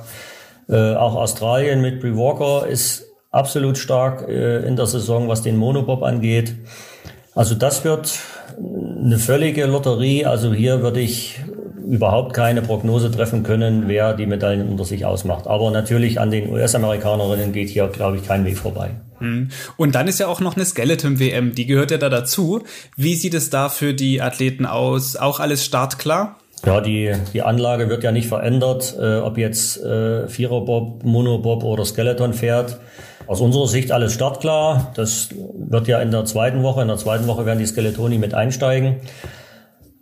Äh, 0.68 0.94
auch 0.94 1.16
Australien 1.16 1.80
mit 1.80 2.00
Brie 2.00 2.14
Walker 2.14 2.66
ist 2.66 3.04
absolut 3.30 3.78
stark 3.78 4.28
äh, 4.28 4.58
in 4.66 4.76
der 4.76 4.86
Saison, 4.86 5.28
was 5.28 5.42
den 5.42 5.56
Monobob 5.56 6.02
angeht. 6.02 6.54
Also 7.34 7.54
das 7.54 7.84
wird 7.84 8.12
eine 8.56 9.18
völlige 9.18 9.66
Lotterie. 9.66 10.26
Also 10.26 10.52
hier 10.52 10.82
würde 10.82 11.00
ich 11.00 11.40
überhaupt 11.88 12.32
keine 12.32 12.62
Prognose 12.62 13.10
treffen 13.10 13.42
können, 13.42 13.88
wer 13.88 14.14
die 14.14 14.26
Medaillen 14.26 14.68
unter 14.68 14.84
sich 14.84 15.04
ausmacht. 15.04 15.46
Aber 15.48 15.70
natürlich 15.70 16.20
an 16.20 16.30
den 16.30 16.52
US-Amerikanerinnen 16.52 17.52
geht 17.52 17.70
hier, 17.70 17.88
glaube 17.88 18.18
ich, 18.18 18.26
kein 18.26 18.44
Weg 18.44 18.58
vorbei. 18.58 18.90
Hm. 19.22 19.48
Und 19.76 19.94
dann 19.94 20.08
ist 20.08 20.20
ja 20.20 20.26
auch 20.26 20.40
noch 20.40 20.56
eine 20.56 20.64
Skeleton-WM, 20.64 21.54
die 21.54 21.66
gehört 21.66 21.90
ja 21.90 21.98
da 21.98 22.08
dazu. 22.08 22.62
Wie 22.96 23.14
sieht 23.14 23.34
es 23.34 23.50
da 23.50 23.68
für 23.68 23.94
die 23.94 24.20
Athleten 24.20 24.66
aus? 24.66 25.16
Auch 25.16 25.40
alles 25.40 25.64
startklar? 25.64 26.38
Ja, 26.64 26.80
die, 26.80 27.12
die 27.32 27.42
Anlage 27.42 27.88
wird 27.88 28.04
ja 28.04 28.12
nicht 28.12 28.28
verändert, 28.28 28.96
äh, 29.00 29.18
ob 29.18 29.36
jetzt 29.36 29.82
äh, 29.82 30.28
Viererbob, 30.28 31.02
Monobob 31.04 31.64
oder 31.64 31.84
Skeleton 31.84 32.34
fährt. 32.34 32.78
Aus 33.26 33.40
unserer 33.40 33.66
Sicht 33.66 33.92
alles 33.92 34.14
startklar. 34.14 34.92
Das 34.94 35.30
wird 35.32 35.88
ja 35.88 36.00
in 36.00 36.10
der 36.10 36.24
zweiten 36.24 36.62
Woche, 36.62 36.82
in 36.82 36.88
der 36.88 36.98
zweiten 36.98 37.26
Woche 37.26 37.46
werden 37.46 37.58
die 37.58 37.66
Skeletoni 37.66 38.18
mit 38.18 38.34
einsteigen. 38.34 38.96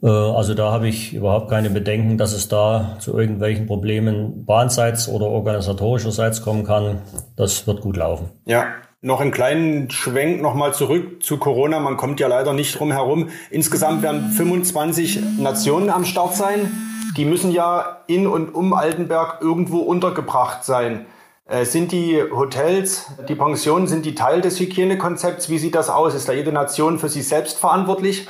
Äh, 0.02 0.09
also 0.09 0.54
da 0.54 0.70
habe 0.70 0.88
ich 0.88 1.14
überhaupt 1.14 1.48
keine 1.48 1.70
Bedenken, 1.70 2.18
dass 2.18 2.33
es 2.33 2.48
da 2.48 2.96
zu 2.98 3.18
irgendwelchen 3.18 3.66
Problemen 3.66 4.44
bahnseits 4.44 5.09
oder 5.09 5.26
organisatorischerseits 5.26 6.42
kommen 6.42 6.64
kann. 6.64 7.02
Das 7.37 7.66
wird 7.66 7.80
gut 7.80 7.96
laufen. 7.96 8.30
Ja, 8.44 8.66
noch 9.02 9.20
einen 9.20 9.30
kleinen 9.30 9.90
Schwenk 9.90 10.42
nochmal 10.42 10.74
zurück 10.74 11.22
zu 11.22 11.38
Corona. 11.38 11.80
Man 11.80 11.96
kommt 11.96 12.20
ja 12.20 12.28
leider 12.28 12.52
nicht 12.52 12.78
drum 12.78 12.92
herum. 12.92 13.30
Insgesamt 13.50 14.02
werden 14.02 14.30
25 14.30 15.38
Nationen 15.38 15.88
am 15.88 16.04
Start 16.04 16.34
sein. 16.34 16.70
Die 17.16 17.24
müssen 17.24 17.50
ja 17.50 18.02
in 18.06 18.26
und 18.26 18.54
um 18.54 18.74
Altenberg 18.74 19.38
irgendwo 19.40 19.78
untergebracht 19.78 20.64
sein. 20.64 21.06
Äh, 21.46 21.64
sind 21.64 21.92
die 21.92 22.22
Hotels, 22.30 23.06
die 23.28 23.34
Pensionen, 23.34 23.88
sind 23.88 24.04
die 24.04 24.14
Teil 24.14 24.40
des 24.40 24.60
Hygienekonzepts? 24.60 25.48
Wie 25.48 25.58
sieht 25.58 25.74
das 25.74 25.88
aus? 25.88 26.14
Ist 26.14 26.28
da 26.28 26.32
jede 26.32 26.52
Nation 26.52 26.98
für 26.98 27.08
sich 27.08 27.26
selbst 27.26 27.58
verantwortlich? 27.58 28.28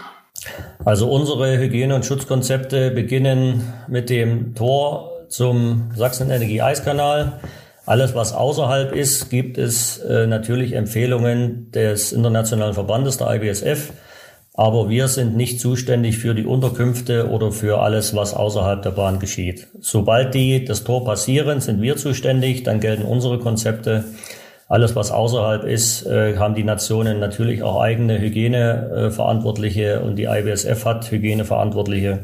Also 0.85 1.11
unsere 1.11 1.59
Hygiene- 1.59 1.97
und 1.97 2.07
Schutzkonzepte 2.07 2.93
beginnen 2.93 3.73
mit 3.89 4.09
dem 4.09 4.55
Tor 4.55 5.11
zum 5.29 5.91
Sachsen-Energie-Eiskanal. 5.95 7.41
Alles, 7.91 8.15
was 8.15 8.33
außerhalb 8.33 8.93
ist, 8.93 9.31
gibt 9.31 9.59
es 9.59 9.99
äh, 9.99 10.29
natürlich 10.29 10.75
Empfehlungen 10.75 11.73
des 11.73 12.13
Internationalen 12.13 12.73
Verbandes 12.73 13.17
der 13.17 13.35
IBSF. 13.35 13.91
Aber 14.55 14.89
wir 14.89 15.09
sind 15.09 15.37
nicht 15.37 15.59
zuständig 15.59 16.19
für 16.19 16.37
die 16.37 16.45
Unterkünfte 16.45 17.31
oder 17.31 17.51
für 17.51 17.81
alles, 17.81 18.15
was 18.15 18.33
außerhalb 18.33 18.81
der 18.83 18.93
Bahn 18.93 19.19
geschieht. 19.19 19.67
Sobald 19.81 20.35
die 20.35 20.65
das 20.65 20.85
Tor 20.85 21.05
passieren, 21.05 21.61
sind 21.61 21.83
wir 21.83 21.97
zuständig, 21.97 22.63
dann 22.63 22.79
gelten 22.79 23.03
unsere 23.03 23.41
Konzepte. 23.41 24.05
Alles, 24.69 24.95
was 24.95 25.11
außerhalb 25.11 25.65
ist, 25.65 26.07
äh, 26.07 26.37
haben 26.37 26.55
die 26.55 26.63
Nationen 26.63 27.19
natürlich 27.19 27.65
auch 27.65 27.81
eigene 27.81 28.21
Hygieneverantwortliche 28.21 30.01
und 30.03 30.15
die 30.15 30.27
IBSF 30.27 30.85
hat 30.85 31.11
Hygieneverantwortliche. 31.11 32.21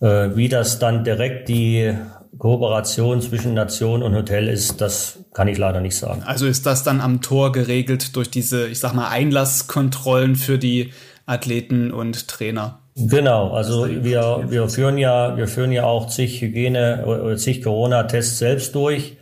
Äh, 0.00 0.36
wie 0.36 0.48
das 0.48 0.78
dann 0.78 1.02
direkt 1.02 1.48
die 1.48 1.92
Kooperation 2.38 3.20
zwischen 3.20 3.54
Nation 3.54 4.02
und 4.02 4.14
Hotel 4.14 4.48
ist, 4.48 4.80
das 4.80 5.18
kann 5.32 5.48
ich 5.48 5.58
leider 5.58 5.80
nicht 5.80 5.96
sagen. 5.96 6.22
Also 6.24 6.46
ist 6.46 6.66
das 6.66 6.82
dann 6.82 7.00
am 7.00 7.22
Tor 7.22 7.52
geregelt 7.52 8.16
durch 8.16 8.30
diese, 8.30 8.66
ich 8.68 8.80
sag 8.80 8.94
mal, 8.94 9.08
Einlasskontrollen 9.08 10.36
für 10.36 10.58
die 10.58 10.92
Athleten 11.26 11.92
und 11.92 12.28
Trainer? 12.28 12.80
Genau, 12.96 13.50
also 13.50 13.86
wir, 13.88 14.44
wir 14.48 14.68
führen 14.70 14.96
ja, 14.96 15.36
wir 15.36 15.48
führen 15.48 15.70
ja 15.70 15.84
auch 15.84 16.08
zig 16.08 16.40
Hygiene 16.40 17.04
oder 17.04 17.36
zig 17.36 17.62
Corona-Tests 17.62 18.38
selbst 18.38 18.74
durch 18.74 19.18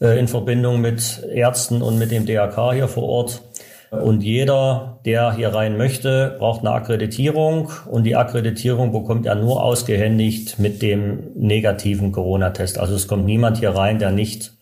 äh, 0.00 0.18
in 0.18 0.26
Verbindung 0.26 0.80
mit 0.80 1.22
Ärzten 1.30 1.82
und 1.82 1.98
mit 1.98 2.10
dem 2.10 2.24
DRK 2.24 2.72
hier 2.72 2.88
vor 2.88 3.04
Ort. 3.04 3.42
Und 3.90 4.22
jeder, 4.22 5.00
der 5.04 5.32
hier 5.34 5.52
rein 5.52 5.76
möchte, 5.76 6.36
braucht 6.38 6.60
eine 6.60 6.70
Akkreditierung 6.70 7.72
und 7.86 8.04
die 8.04 8.14
Akkreditierung 8.14 8.92
bekommt 8.92 9.26
er 9.26 9.34
nur 9.34 9.64
ausgehändigt 9.64 10.60
mit 10.60 10.80
dem 10.80 11.32
negativen 11.34 12.12
Corona-Test. 12.12 12.78
Also 12.78 12.94
es 12.94 13.08
kommt 13.08 13.24
niemand 13.24 13.58
hier 13.58 13.70
rein, 13.70 13.98
der 13.98 14.12
nicht 14.12 14.52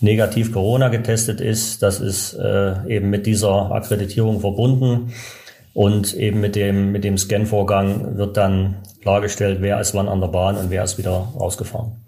negativ 0.00 0.52
Corona 0.52 0.88
getestet 0.88 1.40
ist. 1.40 1.82
Das 1.84 2.00
ist 2.00 2.34
äh, 2.34 2.74
eben 2.88 3.08
mit 3.08 3.26
dieser 3.26 3.70
Akkreditierung 3.70 4.40
verbunden 4.40 5.12
und 5.74 6.14
eben 6.14 6.40
mit 6.40 6.56
dem, 6.56 6.90
mit 6.90 7.04
dem 7.04 7.16
Scan-Vorgang 7.16 8.16
wird 8.18 8.36
dann 8.36 8.78
klargestellt, 9.00 9.58
wer 9.60 9.80
ist 9.80 9.94
wann 9.94 10.08
an 10.08 10.20
der 10.20 10.28
Bahn 10.28 10.56
und 10.56 10.70
wer 10.70 10.82
ist 10.82 10.98
wieder 10.98 11.28
rausgefahren. 11.38 12.01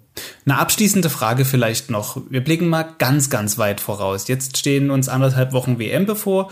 Eine 0.45 0.59
abschließende 0.59 1.09
Frage 1.09 1.45
vielleicht 1.45 1.89
noch. 1.89 2.21
Wir 2.29 2.43
blicken 2.43 2.67
mal 2.67 2.85
ganz, 2.97 3.29
ganz 3.29 3.57
weit 3.57 3.81
voraus. 3.81 4.27
Jetzt 4.27 4.57
stehen 4.57 4.89
uns 4.89 5.09
anderthalb 5.09 5.53
Wochen 5.53 5.79
WM 5.79 6.05
bevor. 6.05 6.51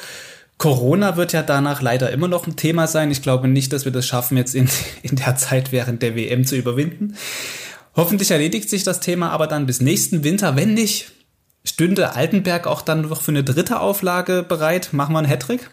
Corona 0.57 1.17
wird 1.17 1.33
ja 1.33 1.43
danach 1.43 1.81
leider 1.81 2.11
immer 2.11 2.27
noch 2.27 2.47
ein 2.47 2.55
Thema 2.55 2.87
sein. 2.87 3.11
Ich 3.11 3.21
glaube 3.21 3.47
nicht, 3.47 3.73
dass 3.73 3.85
wir 3.85 3.91
das 3.91 4.05
schaffen, 4.05 4.37
jetzt 4.37 4.55
in, 4.55 4.69
in 5.01 5.15
der 5.15 5.35
Zeit 5.35 5.71
während 5.71 6.01
der 6.01 6.15
WM 6.15 6.45
zu 6.45 6.55
überwinden. 6.55 7.15
Hoffentlich 7.95 8.31
erledigt 8.31 8.69
sich 8.69 8.83
das 8.83 8.99
Thema 8.99 9.29
aber 9.29 9.47
dann 9.47 9.65
bis 9.65 9.81
nächsten 9.81 10.23
Winter. 10.23 10.55
Wenn 10.55 10.73
nicht, 10.73 11.11
stünde 11.63 12.15
Altenberg 12.15 12.65
auch 12.65 12.81
dann 12.81 13.01
noch 13.01 13.21
für 13.21 13.31
eine 13.31 13.43
dritte 13.43 13.79
Auflage 13.79 14.43
bereit? 14.43 14.89
Machen 14.93 15.13
wir 15.13 15.19
einen 15.19 15.27
Hattrick? 15.27 15.69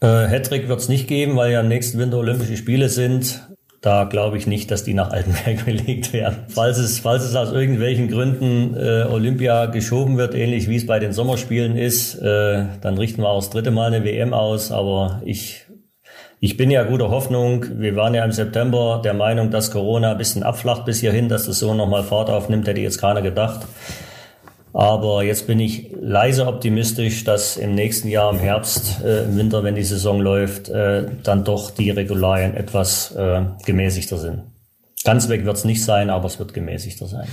Äh, 0.00 0.28
Hattrick 0.28 0.68
wird 0.68 0.80
es 0.80 0.88
nicht 0.88 1.08
geben, 1.08 1.36
weil 1.36 1.52
ja 1.52 1.60
im 1.60 1.68
nächsten 1.68 1.98
Winter 1.98 2.18
Olympische 2.18 2.56
Spiele 2.56 2.88
sind. 2.88 3.40
Da 3.84 4.04
glaube 4.04 4.38
ich 4.38 4.46
nicht, 4.46 4.70
dass 4.70 4.82
die 4.82 4.94
nach 4.94 5.10
Altenberg 5.10 5.62
belegt 5.66 6.14
werden. 6.14 6.38
Falls 6.48 6.78
es, 6.78 7.00
falls 7.00 7.22
es 7.22 7.36
aus 7.36 7.52
irgendwelchen 7.52 8.08
Gründen 8.08 8.74
äh, 8.74 9.02
Olympia 9.02 9.66
geschoben 9.66 10.16
wird, 10.16 10.34
ähnlich 10.34 10.70
wie 10.70 10.76
es 10.76 10.86
bei 10.86 10.98
den 10.98 11.12
Sommerspielen 11.12 11.76
ist, 11.76 12.14
äh, 12.14 12.64
dann 12.80 12.96
richten 12.96 13.20
wir 13.20 13.28
auch 13.28 13.40
das 13.40 13.50
dritte 13.50 13.70
Mal 13.70 13.92
eine 13.92 14.02
WM 14.02 14.32
aus. 14.32 14.72
Aber 14.72 15.20
ich, 15.26 15.66
ich 16.40 16.56
bin 16.56 16.70
ja 16.70 16.82
guter 16.84 17.10
Hoffnung. 17.10 17.66
Wir 17.78 17.94
waren 17.94 18.14
ja 18.14 18.24
im 18.24 18.32
September 18.32 19.02
der 19.04 19.12
Meinung, 19.12 19.50
dass 19.50 19.70
Corona 19.70 20.12
ein 20.12 20.18
bisschen 20.18 20.44
abflacht 20.44 20.86
bis 20.86 21.00
hierhin, 21.00 21.28
dass 21.28 21.44
das 21.44 21.58
so 21.58 21.74
nochmal 21.74 22.04
Fahrt 22.04 22.30
aufnimmt, 22.30 22.66
hätte 22.66 22.80
jetzt 22.80 23.02
keiner 23.02 23.20
gedacht. 23.20 23.66
Aber 24.74 25.22
jetzt 25.22 25.46
bin 25.46 25.60
ich 25.60 25.92
leise 26.00 26.48
optimistisch, 26.48 27.22
dass 27.22 27.56
im 27.56 27.76
nächsten 27.76 28.08
Jahr 28.08 28.32
im 28.32 28.40
Herbst, 28.40 29.02
äh, 29.04 29.22
im 29.22 29.36
Winter, 29.36 29.62
wenn 29.62 29.76
die 29.76 29.84
Saison 29.84 30.20
läuft, 30.20 30.68
äh, 30.68 31.06
dann 31.22 31.44
doch 31.44 31.70
die 31.70 31.90
Regularien 31.90 32.54
etwas 32.54 33.12
äh, 33.12 33.42
gemäßigter 33.64 34.18
sind. 34.18 34.42
Ganz 35.04 35.28
weg 35.28 35.44
wird 35.44 35.56
es 35.56 35.64
nicht 35.64 35.84
sein, 35.84 36.10
aber 36.10 36.26
es 36.26 36.40
wird 36.40 36.54
gemäßigter 36.54 37.06
sein. 37.06 37.28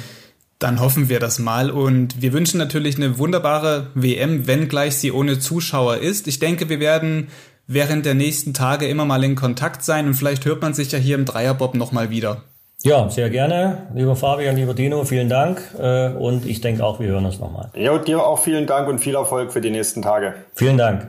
Dann 0.59 0.79
hoffen 0.79 1.09
wir 1.09 1.19
das 1.19 1.39
mal 1.39 1.71
und 1.71 2.21
wir 2.21 2.31
wünschen 2.31 2.59
natürlich 2.59 2.97
eine 2.97 3.17
wunderbare 3.17 3.87
WM, 3.95 4.45
wenn 4.45 4.67
gleich 4.67 4.97
sie 4.97 5.11
ohne 5.11 5.39
Zuschauer 5.39 5.97
ist. 5.97 6.27
Ich 6.27 6.37
denke, 6.37 6.69
wir 6.69 6.79
werden 6.79 7.29
während 7.65 8.05
der 8.05 8.13
nächsten 8.13 8.53
Tage 8.53 8.87
immer 8.87 9.05
mal 9.05 9.23
in 9.23 9.33
Kontakt 9.33 9.83
sein 9.83 10.05
und 10.05 10.13
vielleicht 10.13 10.45
hört 10.45 10.61
man 10.61 10.75
sich 10.75 10.91
ja 10.91 10.99
hier 10.99 11.15
im 11.15 11.25
Dreierbob 11.25 11.73
nochmal 11.73 12.11
wieder. 12.11 12.43
Ja, 12.83 13.09
sehr 13.09 13.29
gerne. 13.29 13.87
Lieber 13.93 14.15
Fabian, 14.15 14.55
lieber 14.55 14.73
Dino, 14.73 15.03
vielen 15.03 15.29
Dank. 15.29 15.61
Äh, 15.79 16.09
und 16.09 16.45
ich 16.45 16.61
denke 16.61 16.83
auch, 16.83 16.99
wir 16.99 17.09
hören 17.09 17.25
uns 17.25 17.39
nochmal. 17.39 17.69
Ja, 17.75 17.97
dir 17.99 18.25
auch 18.25 18.39
vielen 18.39 18.65
Dank 18.65 18.87
und 18.87 18.99
viel 18.99 19.15
Erfolg 19.15 19.53
für 19.53 19.61
die 19.61 19.69
nächsten 19.69 20.01
Tage. 20.01 20.33
Vielen 20.55 20.77
Dank. 20.77 21.07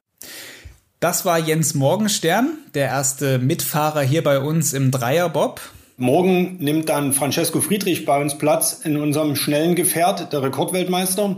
Das 1.00 1.24
war 1.24 1.38
Jens 1.38 1.74
Morgenstern, 1.74 2.58
der 2.74 2.86
erste 2.86 3.38
Mitfahrer 3.38 4.02
hier 4.02 4.22
bei 4.22 4.38
uns 4.38 4.72
im 4.72 4.90
Dreierbob. 4.90 5.60
Morgen 5.96 6.58
nimmt 6.58 6.90
dann 6.90 7.12
Francesco 7.12 7.60
Friedrich 7.60 8.04
bei 8.04 8.20
uns 8.20 8.36
Platz 8.36 8.80
in 8.84 8.96
unserem 8.96 9.34
schnellen 9.34 9.74
Gefährt, 9.74 10.32
der 10.32 10.42
Rekordweltmeister. 10.42 11.36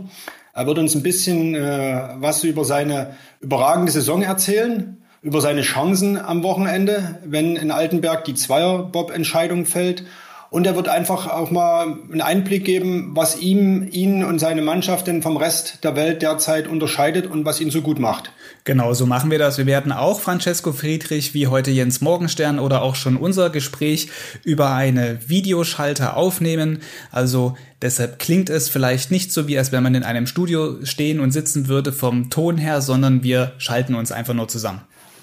Er 0.53 0.67
wird 0.67 0.77
uns 0.79 0.95
ein 0.95 1.03
bisschen 1.03 1.55
äh, 1.55 2.09
was 2.15 2.43
über 2.43 2.65
seine 2.65 3.15
überragende 3.39 3.91
Saison 3.91 4.21
erzählen, 4.21 4.97
über 5.21 5.41
seine 5.41 5.61
Chancen 5.61 6.17
am 6.17 6.43
Wochenende, 6.43 7.19
wenn 7.25 7.55
in 7.55 7.71
Altenberg 7.71 8.25
die 8.25 8.35
Zweierbob-Entscheidung 8.35 9.65
fällt 9.65 10.03
und 10.49 10.65
er 10.65 10.75
wird 10.75 10.87
einfach 10.87 11.27
auch 11.27 11.51
mal 11.51 11.97
einen 12.11 12.21
Einblick 12.21 12.65
geben, 12.65 13.11
was 13.13 13.39
ihm, 13.39 13.87
ihn 13.91 14.23
und 14.23 14.39
seine 14.39 14.61
Mannschaft 14.61 15.07
denn 15.07 15.21
vom 15.21 15.37
Rest 15.37 15.83
der 15.83 15.95
Welt 15.95 16.21
derzeit 16.21 16.67
unterscheidet 16.67 17.27
und 17.27 17.45
was 17.45 17.59
ihn 17.59 17.71
so 17.71 17.81
gut 17.81 17.99
macht. 17.99 18.31
Genau, 18.63 18.93
so 18.93 19.05
machen 19.05 19.31
wir 19.31 19.39
das. 19.39 19.57
Wir 19.57 19.65
werden 19.65 19.91
auch 19.91 20.19
Francesco 20.19 20.71
Friedrich 20.71 21.33
wie 21.33 21.47
heute 21.47 21.71
Jens 21.71 22.01
Morgenstern 22.01 22.59
oder 22.59 22.81
auch 22.81 22.95
schon 22.95 23.17
unser 23.17 23.49
Gespräch 23.49 24.09
über 24.43 24.73
eine 24.73 25.19
Videoschalter 25.27 26.15
aufnehmen. 26.15 26.79
Also 27.11 27.57
deshalb 27.81 28.19
klingt 28.19 28.49
es 28.49 28.69
vielleicht 28.69 29.11
nicht 29.11 29.31
so, 29.31 29.47
wie 29.47 29.57
als 29.57 29.71
wenn 29.71 29.83
man 29.83 29.93
in 29.93 30.03
einem 30.03 30.25
Studio 30.25 30.77
stehen 30.83 31.19
und 31.19 31.31
sitzen 31.31 31.67
würde 31.67 31.91
vom 31.91 32.29
Ton 32.29 32.57
her, 32.57 32.81
sondern 32.81 33.23
wir 33.23 33.53
schalten 33.57 33.95
uns 33.95 34.11
einfach 34.11 34.33
nur 34.33 34.47
zusammen. 34.47 34.81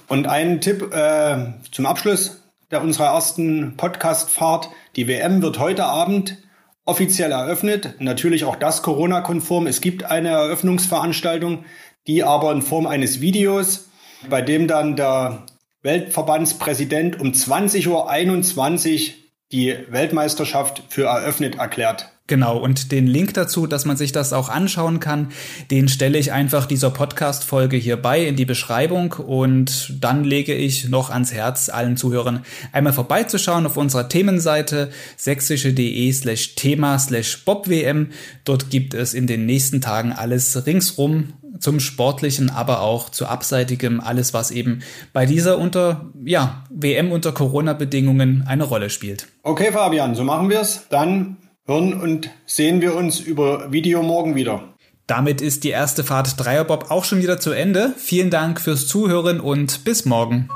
Und 0.09 0.27
ein 0.27 0.61
Tipp 0.61 0.93
äh, 0.93 1.55
zum 1.71 1.87
Abschluss 1.87 2.42
der 2.73 2.83
unserer 2.83 3.13
ersten 3.13 3.77
Podcast-Fahrt. 3.77 4.71
Die 4.97 5.07
WM 5.07 5.43
wird 5.43 5.59
heute 5.59 5.85
Abend 5.85 6.39
offiziell 6.87 7.31
eröffnet. 7.31 7.97
Natürlich 8.01 8.45
auch 8.45 8.57
das 8.57 8.83
Corona-konform. 8.83 9.67
Es 9.67 9.83
gibt 9.83 10.05
eine 10.05 10.31
Eröffnungsveranstaltung, 10.31 11.67
die 12.07 12.25
aber 12.25 12.51
in 12.51 12.63
Form 12.63 12.87
eines 12.87 13.21
Videos, 13.21 13.91
bei 14.29 14.41
dem 14.41 14.69
dann 14.69 14.97
der 14.97 15.45
Weltverbandspräsident 15.83 17.21
um 17.21 17.33
20.21 17.33 17.89
Uhr 17.89 19.15
die 19.53 19.77
Weltmeisterschaft 19.91 20.83
für 20.89 21.05
eröffnet 21.05 21.57
erklärt. 21.57 22.12
Genau, 22.29 22.57
und 22.57 22.93
den 22.93 23.09
Link 23.09 23.35
dazu, 23.35 23.67
dass 23.67 23.85
man 23.85 23.97
sich 23.97 24.13
das 24.13 24.33
auch 24.33 24.49
anschauen 24.49 25.01
kann, 25.01 25.33
den 25.73 25.89
stelle 25.89 26.19
ich 26.19 26.31
einfach 26.31 26.67
dieser 26.67 26.91
Podcast-Folge 26.91 27.77
hier 27.77 27.97
bei 27.97 28.25
in 28.25 28.37
die 28.37 28.45
Beschreibung 28.45 29.13
und 29.13 29.93
dann 30.01 30.23
lege 30.23 30.55
ich 30.55 30.89
noch 30.89 31.11
ans 31.11 31.33
Herz 31.33 31.69
allen 31.69 31.97
Zuhörern 31.97 32.45
einmal 32.71 32.93
vorbeizuschauen 32.93 33.67
auf 33.67 33.77
unserer 33.77 34.09
Themenseite 34.09 34.91
sächsische.de 35.17 36.13
slash 36.13 36.55
Thema 36.55 36.97
slash 36.99 37.45
BobWM. 37.45 38.11
Dort 38.45 38.71
gibt 38.71 38.95
es 38.95 39.15
in 39.15 39.27
den 39.27 39.45
nächsten 39.45 39.81
Tagen 39.81 40.13
alles 40.13 40.65
ringsrum 40.65 41.33
zum 41.59 41.81
Sportlichen, 41.81 42.51
aber 42.51 42.81
auch 42.81 43.11
zu 43.11 43.27
Abseitigem, 43.27 44.01
alles 44.01 44.33
was 44.33 44.51
eben 44.51 44.83
bei 45.13 45.27
dieser 45.27 45.59
unter, 45.59 46.07
ja, 46.25 46.65
WM 46.71 47.13
unter 47.13 47.33
Corona-Bedingungen 47.33 48.45
eine 48.47 48.65
Rolle 48.65 48.91
spielt. 48.91 49.27
Okay, 49.43 49.73
Fabian, 49.73 50.15
so 50.15 50.25
machen 50.25 50.51
wir 50.51 50.61
es. 50.61 50.87
Dann 50.89 51.37
hören 51.67 51.95
und 51.95 52.31
sehen 52.47 52.81
wir 52.81 52.95
uns 52.95 53.21
über 53.21 53.71
Video 53.73 54.03
morgen 54.03 54.35
wieder. 54.35 54.75
Damit 55.07 55.41
ist 55.41 55.65
die 55.65 55.71
erste 55.71 56.05
Fahrt 56.05 56.35
Dreierbob 56.39 56.91
auch 56.91 57.05
schon 57.05 57.23
wieder 57.23 57.39
zu 57.39 57.53
Ende. 57.53 57.95
Vielen 57.97 58.31
Dank 58.31 58.61
fürs 58.61 58.87
Zuhören 58.87 59.41
und 59.41 59.85
bis 59.85 60.05
morgen. 60.05 60.49